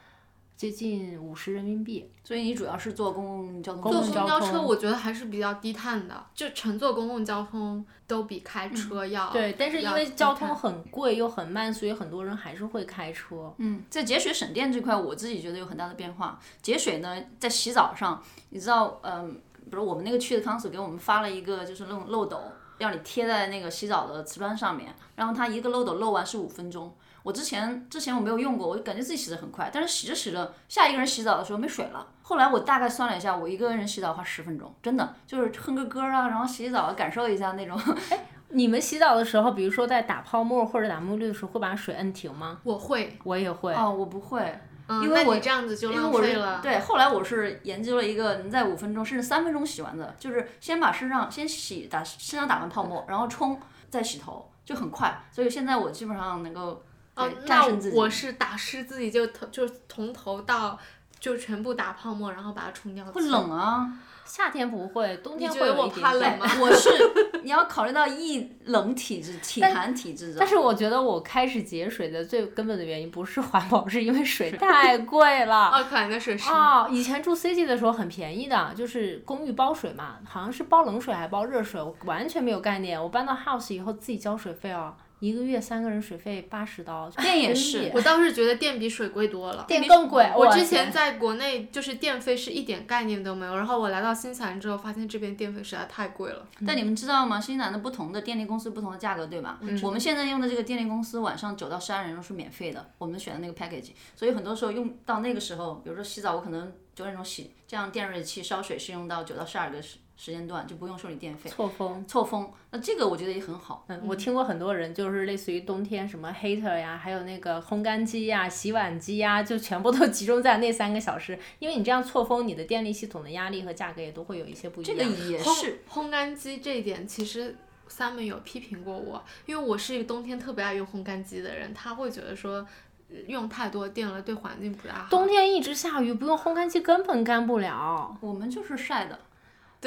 [0.56, 2.10] 接近五十人民币。
[2.24, 13.54] 所以你主要是坐公共交通坐共交通公交车，我觉得还是比较低碳的，就乘坐公共交通都比开车要、对，但是因为交通很贵又很慢，所以很多人还是会开车。
[13.58, 16.40] 嗯，在节水省电这块，我自己觉得有很大的变化。
[16.62, 19.34] 节水呢，在洗澡上，你知道，嗯，
[19.70, 22.40] 比如我们那个区的 council 给我们发了一个就是那种漏斗，
[22.78, 26.94] 让你贴在那个洗澡的瓷砖上面，然后它一个漏斗漏完是五分钟。
[27.24, 32.06] 我之前之前我没有用过，我就感觉自己洗的很快，但是洗着洗着，下一个人洗澡的时候没水了。
[32.22, 37.80] 后来我大概算了一下，我一个人洗澡花十分钟，真的就是哼个歌啊，然后洗洗澡感受一下那种。
[38.50, 42.60] 你们洗澡的时候，比如说在打泡沫或者打沐浴的时候，会把水摁停吗？
[42.64, 43.74] 我会，我也会。
[43.74, 44.60] 哦，我不会。
[44.88, 46.60] 嗯，因为我这样子就浪因为我是费了。
[46.62, 53.58] 对，后来我是研究了一个能在五分钟甚至三分钟洗完的，就是先把身上先洗打身上打完泡沫，然后冲
[53.90, 55.24] 再洗头，就很快。
[55.32, 56.84] 所以现在我基本上能够
[57.16, 57.68] 哦那。
[57.94, 60.78] 我是打湿自己就头就从头到
[61.20, 63.06] 就全部打泡沫，然后把它冲掉。
[63.06, 63.90] 会冷啊，
[64.26, 66.46] 夏天不会，冬天会有一点点怕冷吗？
[66.60, 66.90] 我是
[67.44, 75.70] 你要考虑到易冷体质、体寒体质，但是我觉得我开始节水的最根本的原因不是环保，是因为水太 贵了。
[75.70, 76.50] 哦，可能的水是。
[76.50, 83.02] 哦，以前住 City 的时候很便宜的，就是公寓包水嘛，好像是包冷水还包热水，我完全没有概念。
[83.02, 84.94] 我搬到 house 以后自己交水费哦，
[85.24, 89.64] 一个月三个人水费八十刀，电也是我倒是觉得电比水贵多了。
[89.66, 90.30] 电更贵。
[90.36, 96.46] 我之前在国内就是电费是一点概念都没有，然后我来到新西兰之后，发现这边电费实在太贵了。
[96.68, 97.40] 但你们知道吗？
[97.40, 99.58] 新西兰的不同的电力公司不同的价格，对吧？
[99.82, 111.50] 我们现在用的这个电力公司晚上九到十二点钟是免费的，我们选的那个 package，所以很多时候用到那个时候，比如说洗澡，我可能九点钟洗，这样电热水器烧水是用到九到十二个时时间段，就不用收你电费。
[111.50, 112.06] 错峰。
[112.08, 113.84] 错峰，那这个我觉得也很好。
[113.88, 124.98] 嗯，我听过很多人就是类似于冬天什么 heater 呀，还有那个烘干机呀、洗碗机呀，就全部都 集中在那三个小时，因为你这样错峰，你的电力系统的压力和价格也都会有一些不一样。
[124.98, 127.56] 这个也是，烘干机这一点，其实
[127.90, 132.66] Simon 有批评过我，因为我是一个冬天特别爱用烘干机的人，他会觉得说
[133.10, 135.08] 呃用太多电了对环境不大好。
[135.10, 138.16] 冬天一直下雨，不用烘干机根本干不了。
[138.22, 139.20] 我们就是晒的。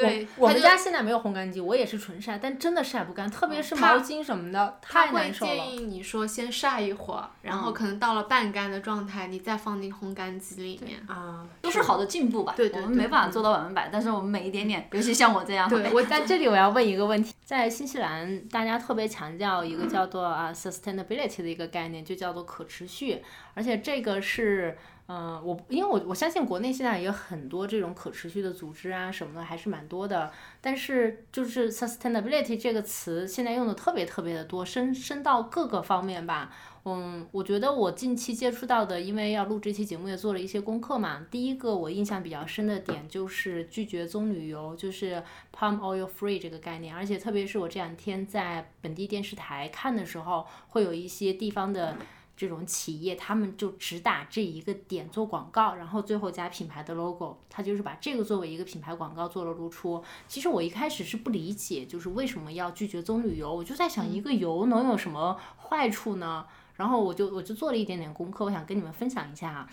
[0.03, 5.51] 对，我们他家现在没有烘干机，我也是纯晒，但真的晒不干，特别是毛巾什么的，太难受了。
[5.51, 10.99] 建议你说先晒一会儿，然后可能到了半干的状态，你再放进烘干机里面。
[11.07, 12.53] 啊，都是好的进步吧。
[12.55, 23.21] 对对对我们没办法做到百分百，但是我们每一点点，尤其像我这样，对我在这里我要问一个问题，在新西兰，大家特别强调一个叫做啊 sustainability 的一个概念，就叫做可持续，
[23.53, 24.77] 而且这个是。
[25.09, 30.29] 嗯，我因为我我相信国内现在也有很多这种可持续的组织啊什么的，还是蛮多的。
[30.59, 36.51] 但是就是 sustainability 这个词现在用的特别特别的多，深深到各个方面吧。
[36.83, 41.25] 嗯，我觉得我近期接触到的，因为要录这期节目也做了一些功课嘛。
[41.31, 45.23] 第一个我印象比较深的点就是拒绝棕榈油，就是
[45.57, 46.93] palm oil free 这个概念。
[46.93, 51.95] 而且特别是我这两天在本地电视台看的时候，会有一些地方的。
[52.37, 60.03] 这种企业，他们就只打这一个点做广告，然后最后加品牌的 logo，他就是把这个作为一个品牌广告做了露出。
[60.27, 66.45] 其实我一开始是不理解，就是为什么要拒绝棕榈油，我就在想，一个油能有什么坏处呢？
[66.75, 69.67] 然后我就我就做了一点点功课，我想跟你们分享一下啊。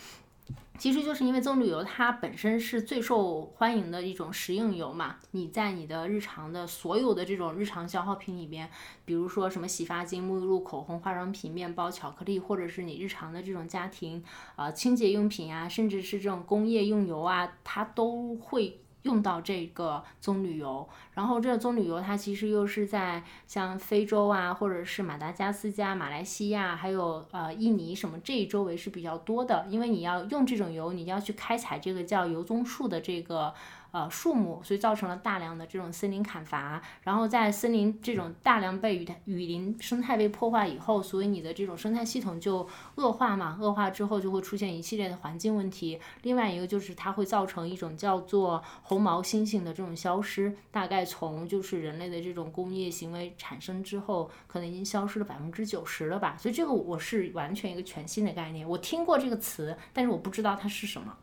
[0.77, 8.69] 其实就是因为棕榈油它本身是最受欢迎的一种食用油嘛，你在你的日常的所有的这种日常消耗品里边，
[9.05, 14.23] 比如说什么洗发精、沐浴露、口红、化妆品、面包、巧克力，或者是你日常的这种家庭
[14.57, 18.81] 呃清洁用品啊，甚至是这种工业用油啊，它都会。
[19.05, 33.55] 用到这个棕榈油，然后这个棕榈油它其实又是在像非洲啊，或者是马达加斯加、马来西亚，还有呃印尼什么这一周围是比较多的，因为你要用这种油，你要去开采这个叫油棕树的这个。
[33.95, 46.01] 呃，树木，所以造成了大量的这种森林砍伐，然后在森林这种大量被雨雨林生态被破坏以后，所以你的这种生态系统就恶化嘛，恶化之后就会出现一系列的环境问题。
[46.23, 56.37] 另外一个就是它会造成一种叫做红毛猩猩的这种消失，大概从就是人类的这种工业行为产生之后，可能已经消失了百分之九十了吧。
[56.37, 61.17] 所以这个我是完全一个全新的概念，我听过这个词，但是我不知道它是什么。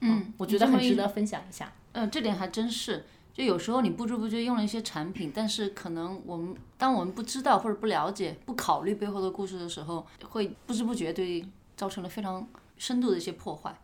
[0.00, 1.72] 嗯，我觉得很值得分享一下。
[1.96, 3.06] 嗯，这点还真是。
[3.32, 11.42] 就有时候你不知不觉用了一些产品，但是可能我们当我们不知道或者不了解、不考虑背后的故事的时候，会不知不觉对
[11.74, 13.74] 造成了非常深度的一些破坏。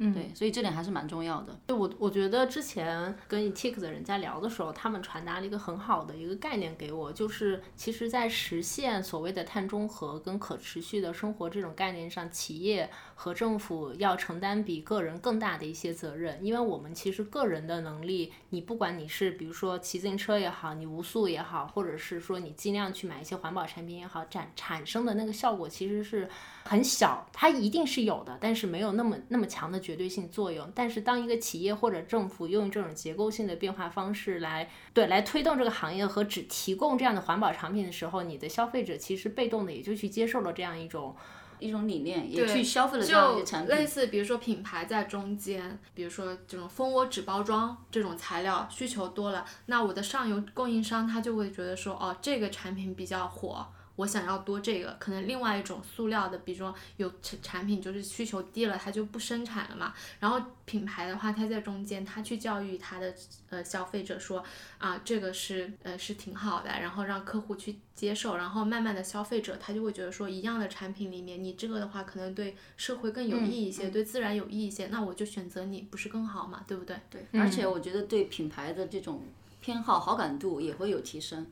[0.00, 1.58] 嗯对，所以这点还是蛮重要的。
[1.66, 26.28] 对我，我觉得之前跟 etik 的人在聊的时候，他们传达了一个很好的一个概念给我，就是其实，在实现所谓的碳中和跟可持续的生活这种概念上，企业和政府要承担比个人更大的一些责任，因为我们其实个人的能力，你不管你是比如说骑自行车也好，你无塑也好，或者是说你尽量去买一些环保产品也好，产产生的那个效果其实是
[26.62, 30.70] 很小，它一定是有的，但是没有那么那么强的绝对性作用。
[30.74, 41.16] 但是当一个企业或者政府用这种结构性的变化方式来对来推动这个行业和只提供这样的环保产品的时候，你的消费者其实被动的也就去接受了这样一种。
[41.60, 43.76] 一种理念，也去消费了这样一就些产品。
[43.76, 53.66] 类似，比如说品牌在中间，比如说这种蜂窝纸包装这种材料需求多了，那我的上游供应商他就会觉得说，哦，这个产品比较火。
[53.98, 59.92] 我想要多这个，可能另外一种塑料的，比如说有产产品就是需求低了，它就不生产了嘛。
[60.20, 63.12] 然后品牌的话，它在中间，它去教育它的
[63.50, 64.44] 呃消费者说
[64.78, 76.96] 啊，这个是呃是挺好的，然后让客户去接受，然后慢慢的消费者他就会觉得说，一样的产品里面，你这个的话可能对社会更有益一些，对自然有益一些，那我就选择你，不是更好嘛，对不对？
[77.10, 79.24] 对，而且我觉得对品牌的这种
[79.60, 81.40] 偏好、好感度也会有提升。
[81.40, 81.46] 嗯，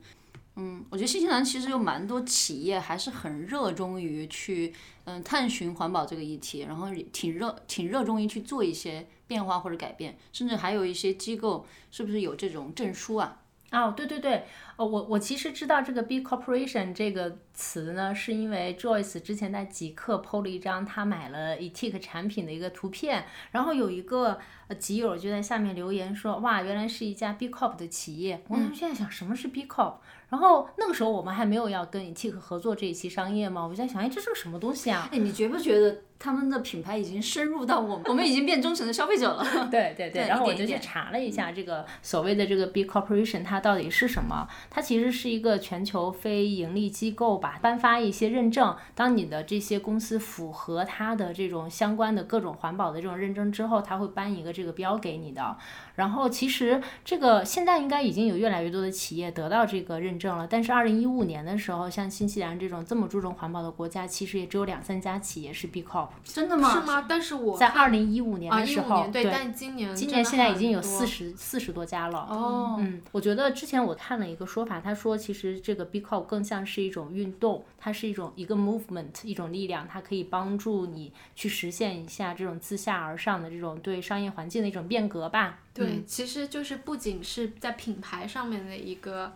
[0.89, 13.41] 我觉得新西兰其实有蛮多企业还是很热衷于去嗯探寻环保这个议题，然后挺热挺热衷于去做一些变化或者改变，甚至还有一些机构是不是有这种证书啊？
[13.69, 14.45] 哦，对对对，
[14.77, 24.39] 哦，我我其实知道这个 B Corporation 这个词呢，是因为 Joyce 之前在极客 PO 了一张他买了 etik 产品的一个图片，然后有一个
[24.69, 28.41] 呃集友就在下面留言说，哇，原来是一家 B Corp 的企业。
[28.47, 29.95] 我现在想什么是 B Corp？
[30.29, 35.07] 然后那个时候我们还没有要跟 etik 合作这一期商业嘛，我就在想，哎，这是个什么东西啊？
[35.11, 39.45] 哎，你觉不觉得他们的品牌已经深入到我们，我们已经变忠诚的消费者了？
[39.71, 44.47] 对对对，对然后我就去查了一下这个所谓的这个 B Corporation，它到底是什么？
[44.69, 48.75] 它其实是一个全球非盈利机构吧，颁发一些认证。
[48.95, 55.55] 当你的这些公司符合它的这种相关的各种环保的这种认证之后，它会颁一个这个标给你的。
[55.95, 66.09] 然后其实这个现在应该已经有越来越多的企业得到这个认证了，但是二零一五年的时候，像新西兰这种这么注重环保的国家，其实也只有两三家企业是 B Corp。
[66.23, 66.71] 真的吗？
[66.71, 67.05] 是吗？
[67.07, 72.19] 但是我在看二零一五年啊，的时候，对，但今年今年现在已经有四十四十多家了。
[72.29, 85.59] 哦，嗯，我觉得之前我看了一个说法，他说其实这个 B Corp 更像是一种运动，它是一种一个 movement，一种力量，它可以帮助你去实现一下这种自下而上的这种对商业环境的一种变革吧。
[85.73, 89.33] 对，其实就是不仅是在品牌上面的一个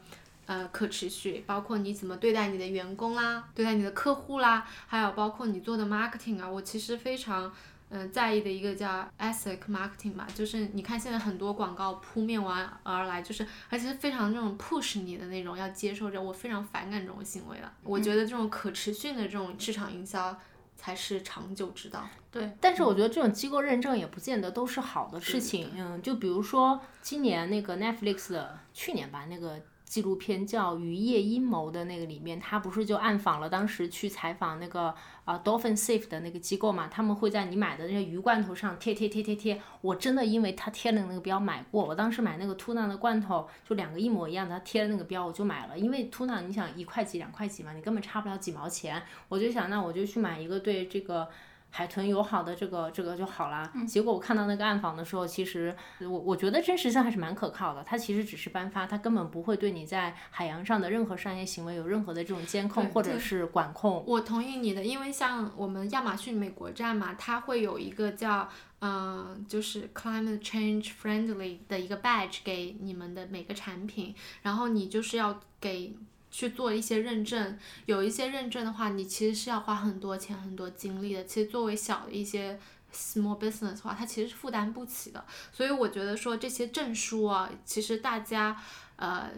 [0.52, 7.52] 呃可持续，包括你怎么对待你的员工啦，对待你的客户啦，还有包括你做的 marketing 啊，我其实非常。
[7.94, 17.70] 嗯，在意的一个叫 ethic marketing 吧，就是你看现在很多广告扑面完而来，就是而且是非常那种 push 你的那种，要接受着，我非常反感这种行为了。
[17.84, 20.40] 我觉得这种可持续的这种市场营销
[20.78, 22.08] 才是长久之道。
[22.32, 25.72] 对，但是我觉得这种机构认证也不见得都是好的事情。
[25.76, 29.60] 嗯，就比如说今年那个 Netflix 的去年吧，那个
[29.92, 36.88] 纪录片叫《渔业阴谋》的那个里面，他不是就暗访了当时去采访那个啊、Dolphin Safe 的那个机构嘛？
[36.88, 39.62] 他们会在你买的那些鱼罐头上贴贴贴贴贴。
[39.82, 45.78] 我真的因为他贴了那个标买过，我当时买那个 tuna 的罐头就两个一模一样的，他贴了那个标我就买了。
[45.78, 51.28] 因为 tuna 你想一块几两块几嘛，你根本差不了几毛钱，我就想那我就去买一个对这个。
[51.72, 53.72] 海豚友好的这个这个就好啦。
[53.88, 57.84] 结果我看到那个暗访的时候，其实我我觉得真实性还是蛮可靠的。
[57.84, 64.04] 它其实只是颁发，它根本不会对你在海洋上的任何商业行为有任何的这种监控或者是管控。
[64.06, 68.48] 我同意你的，因为像我们亚马逊美国站嘛，它会有一个叫
[68.82, 75.96] 嗯，就是 climate change friendly 的一个 badge 给你们的每个产品，然后你就是要给
[76.32, 81.26] 去做一些认证，有一些认证的话，你其实是要花很多钱、很多精力的。
[81.26, 82.58] 其实作为小的一些
[82.94, 85.24] small business 的话，它其实是负担不起的。
[85.52, 88.58] 所以我觉得说这些证书啊，其实大家
[88.96, 89.30] 呃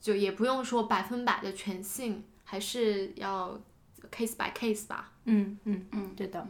[0.00, 3.58] 就也不用说百分百的全信，还是要
[4.12, 5.10] case by case 吧。
[5.24, 6.46] 嗯嗯嗯，对的。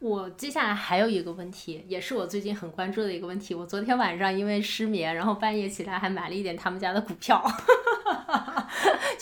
[0.00, 3.54] 我接下来还有一个问题，也是我最近很关注的一个问题。
[3.54, 7.40] 我昨天晚上因为失眠，然后半夜起来还买了一点他们家的股票，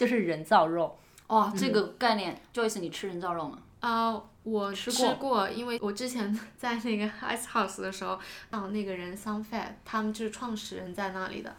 [0.01, 0.97] 就是人造肉。
[1.27, 3.59] 哦，这个概念，Joyce，你吃人造肉吗？
[3.81, 11.55] 啊、我吃过过，因为我之前 在那个 Ice House 的时候，然后那个人 Sunfat，他们就是创始人在那里的。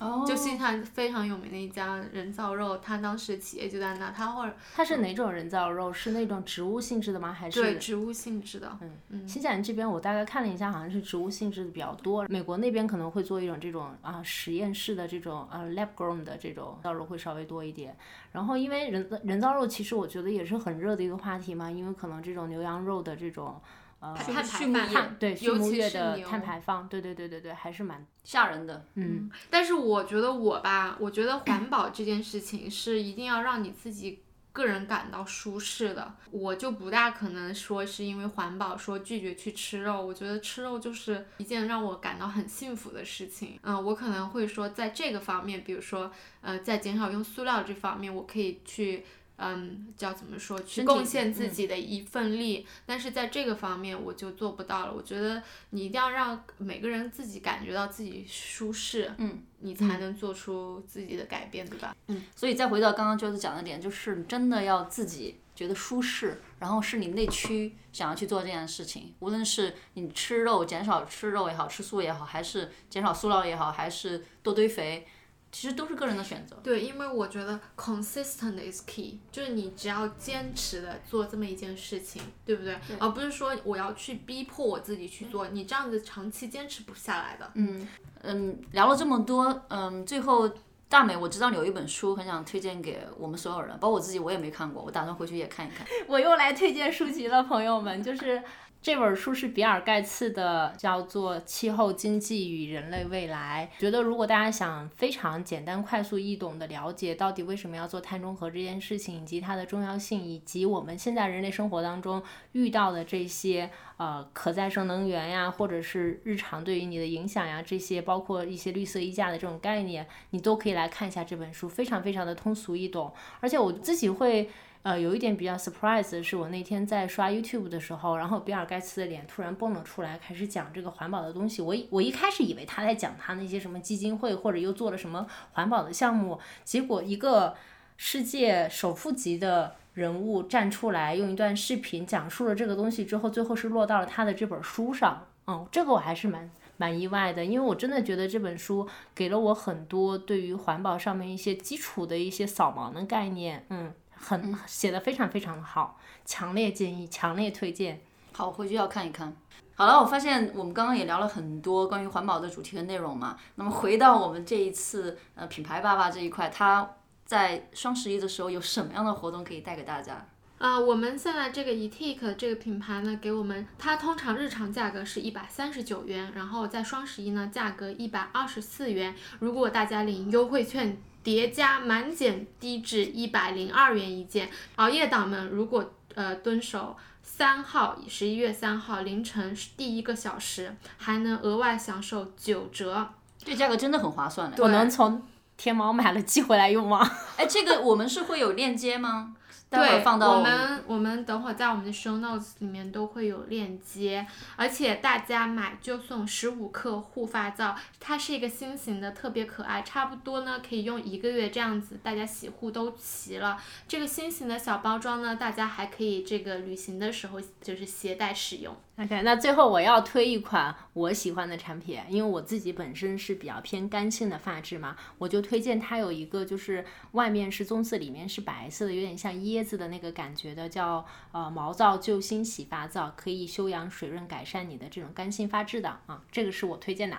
[0.00, 5.92] 哦就新西兰非常有名的一家人造肉，它当时企业就在那，它或者它是哪种人造肉？
[5.92, 7.32] 是那种植物性质的吗？
[7.32, 12.26] 还是对植物性质的，嗯嗯，新西兰这边我大概看了一下，好像是植物性质的比较多。
[12.28, 17.94] 美国那边可能会做一种这种啊实验室的这种啊 lab grown 的这种造肉会稍微多一点。
[18.32, 23.60] 然后因为人人造肉其实我觉得也是很热的一个话题嘛，因为可能这种牛羊肉的这种
[24.00, 28.86] 呃碳排畜牧放对畜尤其牧业的是牛碳排放，对对对对对，还是蛮吓人的。
[28.94, 34.22] 嗯但是我觉得我吧，我觉得环保这件事情是一定要让你自己
[34.52, 36.14] 个人感到舒适的。
[36.30, 43.58] 我就不大可能说是因为环保说拒绝去吃肉，我觉得吃肉就是一件让我感到很幸福的事情。
[43.62, 49.04] 嗯，我可能会说在这个方面，比如说呃，在减少用塑料这方面，我可以去。
[49.42, 50.60] 嗯，叫怎么说？
[50.62, 54.92] 去贡献自嗯己的一份力，但是在这个方面我就做不到了。
[54.94, 61.96] 我觉得你一定要让每个人自己感觉到自己舒适，嗯，你才能做出自己的改变，对吧？
[62.08, 75.06] 嗯所以再回到刚刚就是讲的点，就是真的要自己觉得舒适，然后是你内驱想要去做这件事情，无论是你吃肉减少吃肉也好，吃素也好，还是减少塑料也好，还是多堆肥，
[75.52, 76.56] 其实都是个人的选择。
[76.62, 82.78] 对，因为我觉得 consistent is key，就是你只要坚持的做这么一件事情，对不对？
[82.98, 87.50] 而不是说我要去逼迫我自己去做，你这样子长期坚持不下来的。
[87.54, 87.88] 嗯
[88.22, 90.50] 嗯，聊了这么多，嗯，最后
[90.88, 95.86] 大美，我知道你有一本书很想推荐给我们所有人，包括我自己，我也没看过，我打算回去也看一看。
[96.06, 98.42] 我又来推荐书籍了，朋友们，就是
[98.82, 103.70] 这本书是比尔盖茨的，叫做《气候经济与人类未来》。
[103.80, 112.22] 觉得如果大家想非常简单、快速、易懂的了解到底为什么要做碳中和这件事情，以及它的重要性，以及我们现在人类生活当中
[112.52, 113.68] 遇到的这些
[113.98, 123.12] 呃可再生能源呀，或者是日常对于你的影响呀，这些包括一些绿色衣架的这种概念，你都可以来看一下这本书，非常非常的通俗易懂。
[123.40, 124.48] 而且我自己会。
[124.82, 131.60] 呃，有一点比较 surprise 的是，我那天在刷 YouTube 的时候，然后比尔盖茨的脸突然蹦了出来，开始讲这个环保的东西。
[131.60, 137.54] 我一我一开始以为他在讲他那些什么基金会，或者又做了什么环保的项目，结果一个
[137.98, 145.26] 世界首富级的人物站出来，用一段视频讲述了这个东西之后，最后是落到了他的这本书上。
[145.46, 153.66] 嗯，这个我还是蛮蛮意外的，因为我真的觉得这本书给了我很多对于环保上面一些基础的一些扫盲的概念。
[153.68, 153.92] 嗯。
[154.20, 158.00] 很写的非常非常的好，强烈建议，强烈推荐。
[158.32, 159.34] 好，我回去要看一看。
[159.74, 163.38] 好了，我发现我们刚刚也聊了很多关于环保的主题和内容嘛。
[163.54, 166.88] 那么回到我们这一次呃品牌爸爸这一块，它
[167.24, 170.26] 在双十一的时候有什么样的活动可以带给大家？
[170.58, 179.14] 呃，我们现在这个 etik 这个品牌呢，给我们它通常日常价格是一百三十九元，然后在双十一呢价格一百二十四元。
[179.38, 181.02] 如果大家领优惠券。
[181.22, 193.08] 叠加满减低至一百零二元一件，熬夜党们如果呃蹲守三号十一月三号凌晨第一个小时，还能额外享受九折。
[193.38, 194.56] 这价格真的很划算嘞！
[194.58, 195.22] 我能从
[195.56, 197.10] 天猫买了寄回来用吗？
[197.36, 199.34] 哎，这个我们是会有链接吗？
[199.70, 213.56] 待会儿对，放到我们我们等会儿在我们的 show notes 里面都会有链接，而且大家买就送十五克护发皂，它是一个新型的，特别可爱，差不多呢可以用一个月这样子，大家洗护都齐了。
[213.86, 218.76] 这个新型的小包装呢，大家还可以这个旅行的时候就是携带使用。
[219.02, 237.16] OK，那最后我要推一款我喜欢的产品，因为我自己本身是比较偏干性的发质嘛，我就推荐它有一个就是外面是棕色，里面是白色的，有点像椰子的那个感觉的，叫呃毛躁救星洗发皂，可以修养水润，改善你的这种干性发质的啊，这个是我推荐的。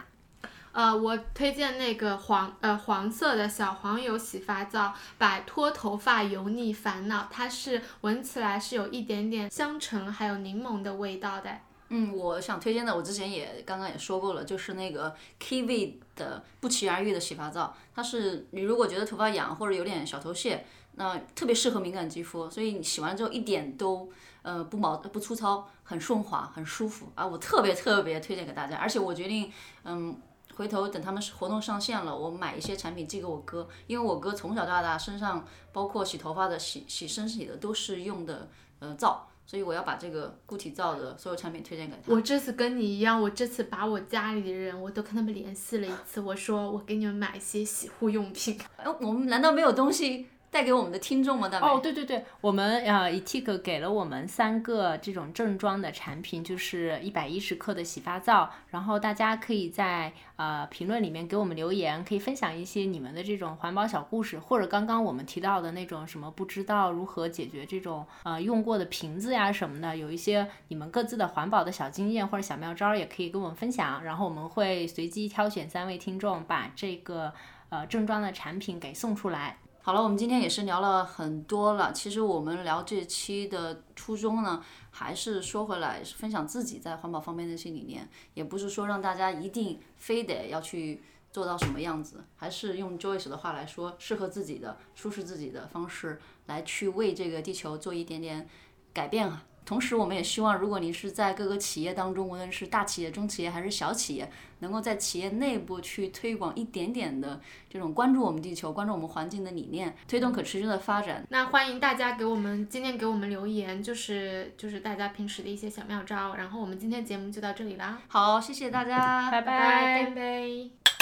[0.73, 7.27] 呃，我推荐那个黄呃黄色的小黄油洗发皂，摆脱头发油腻烦恼。
[7.31, 11.57] 它是闻起来是有一点点香橙还有柠檬的味道的。
[11.93, 20.65] 嗯，我想推荐的，我之前也刚刚也说过了，就是那个 Kiwi 的不期而遇的洗发皂，它是你如果觉得头发痒或者有点小头屑，
[20.95, 24.09] 那特别适合敏感肌肤，所以你洗完之后一点都
[24.41, 29.51] 呃不毛不粗糙，很顺滑，很舒服啊，我特别特别推荐给大家，而且我决定
[29.83, 30.17] 嗯。
[30.57, 38.47] 回头等他们活动上线了，我买一些产品寄给我哥，因为我哥从小到大身上包括洗头发的、洗洗身体的都是用的
[38.79, 42.13] 呃皂，所以我要把这个固体皂的所有产品推荐给他。
[42.13, 48.57] 我这次跟你一样，我这次把我家里的人我都跟他们联系了一次，我说我给你们买一些洗护用品。
[48.77, 51.47] 哎，我们难道没有东西带给我们的听众吗？
[51.47, 51.65] 大美？
[51.65, 77.33] 哦，对对对，我们呃 etik 给了我们三个这种正装的产品，就是一百一十克的洗发皂，然后大家可以在呃评论里面给我们留言，可以分享一些你们的这种环保小故事，或者刚刚我们提到的那种什么不知道如何解决这种呃用过的瓶子呀什么的，有一些你们各自的环保的小经验或者小妙招，也可以跟我们分享，然后我们会随机挑选三位听众把这个
[77.69, 79.57] 呃正装的产品给送出来。
[79.83, 81.91] 好了，我们今天也是聊了很多了。
[81.91, 91.01] 其实我们聊这期的初衷呢，还是说回来分享自己在环保方面的一些理念，也不是说让大家一定非得要去
[91.31, 98.47] 做到什么样子，还是用 Joyce 的话来说，适合自己的、舒适自己的方式来去为这个地球做一点点
[98.93, 99.43] 改变啊。
[99.63, 107.39] 同时，我们也希望，如果您是在各个企业当中，无论是大企业、中企业还是小企业，能够在企业内部去推广一点点的
[107.69, 111.25] 这种关注我们地球、关注我们环境的理念，推动可持续的发展。
[111.29, 116.35] 那欢迎大家给我们今天给我们留言，就是就是大家平时的一些小妙招。
[116.35, 121.00] 然后我们今天节目就到这里啦，好，谢谢大家，拜拜拜。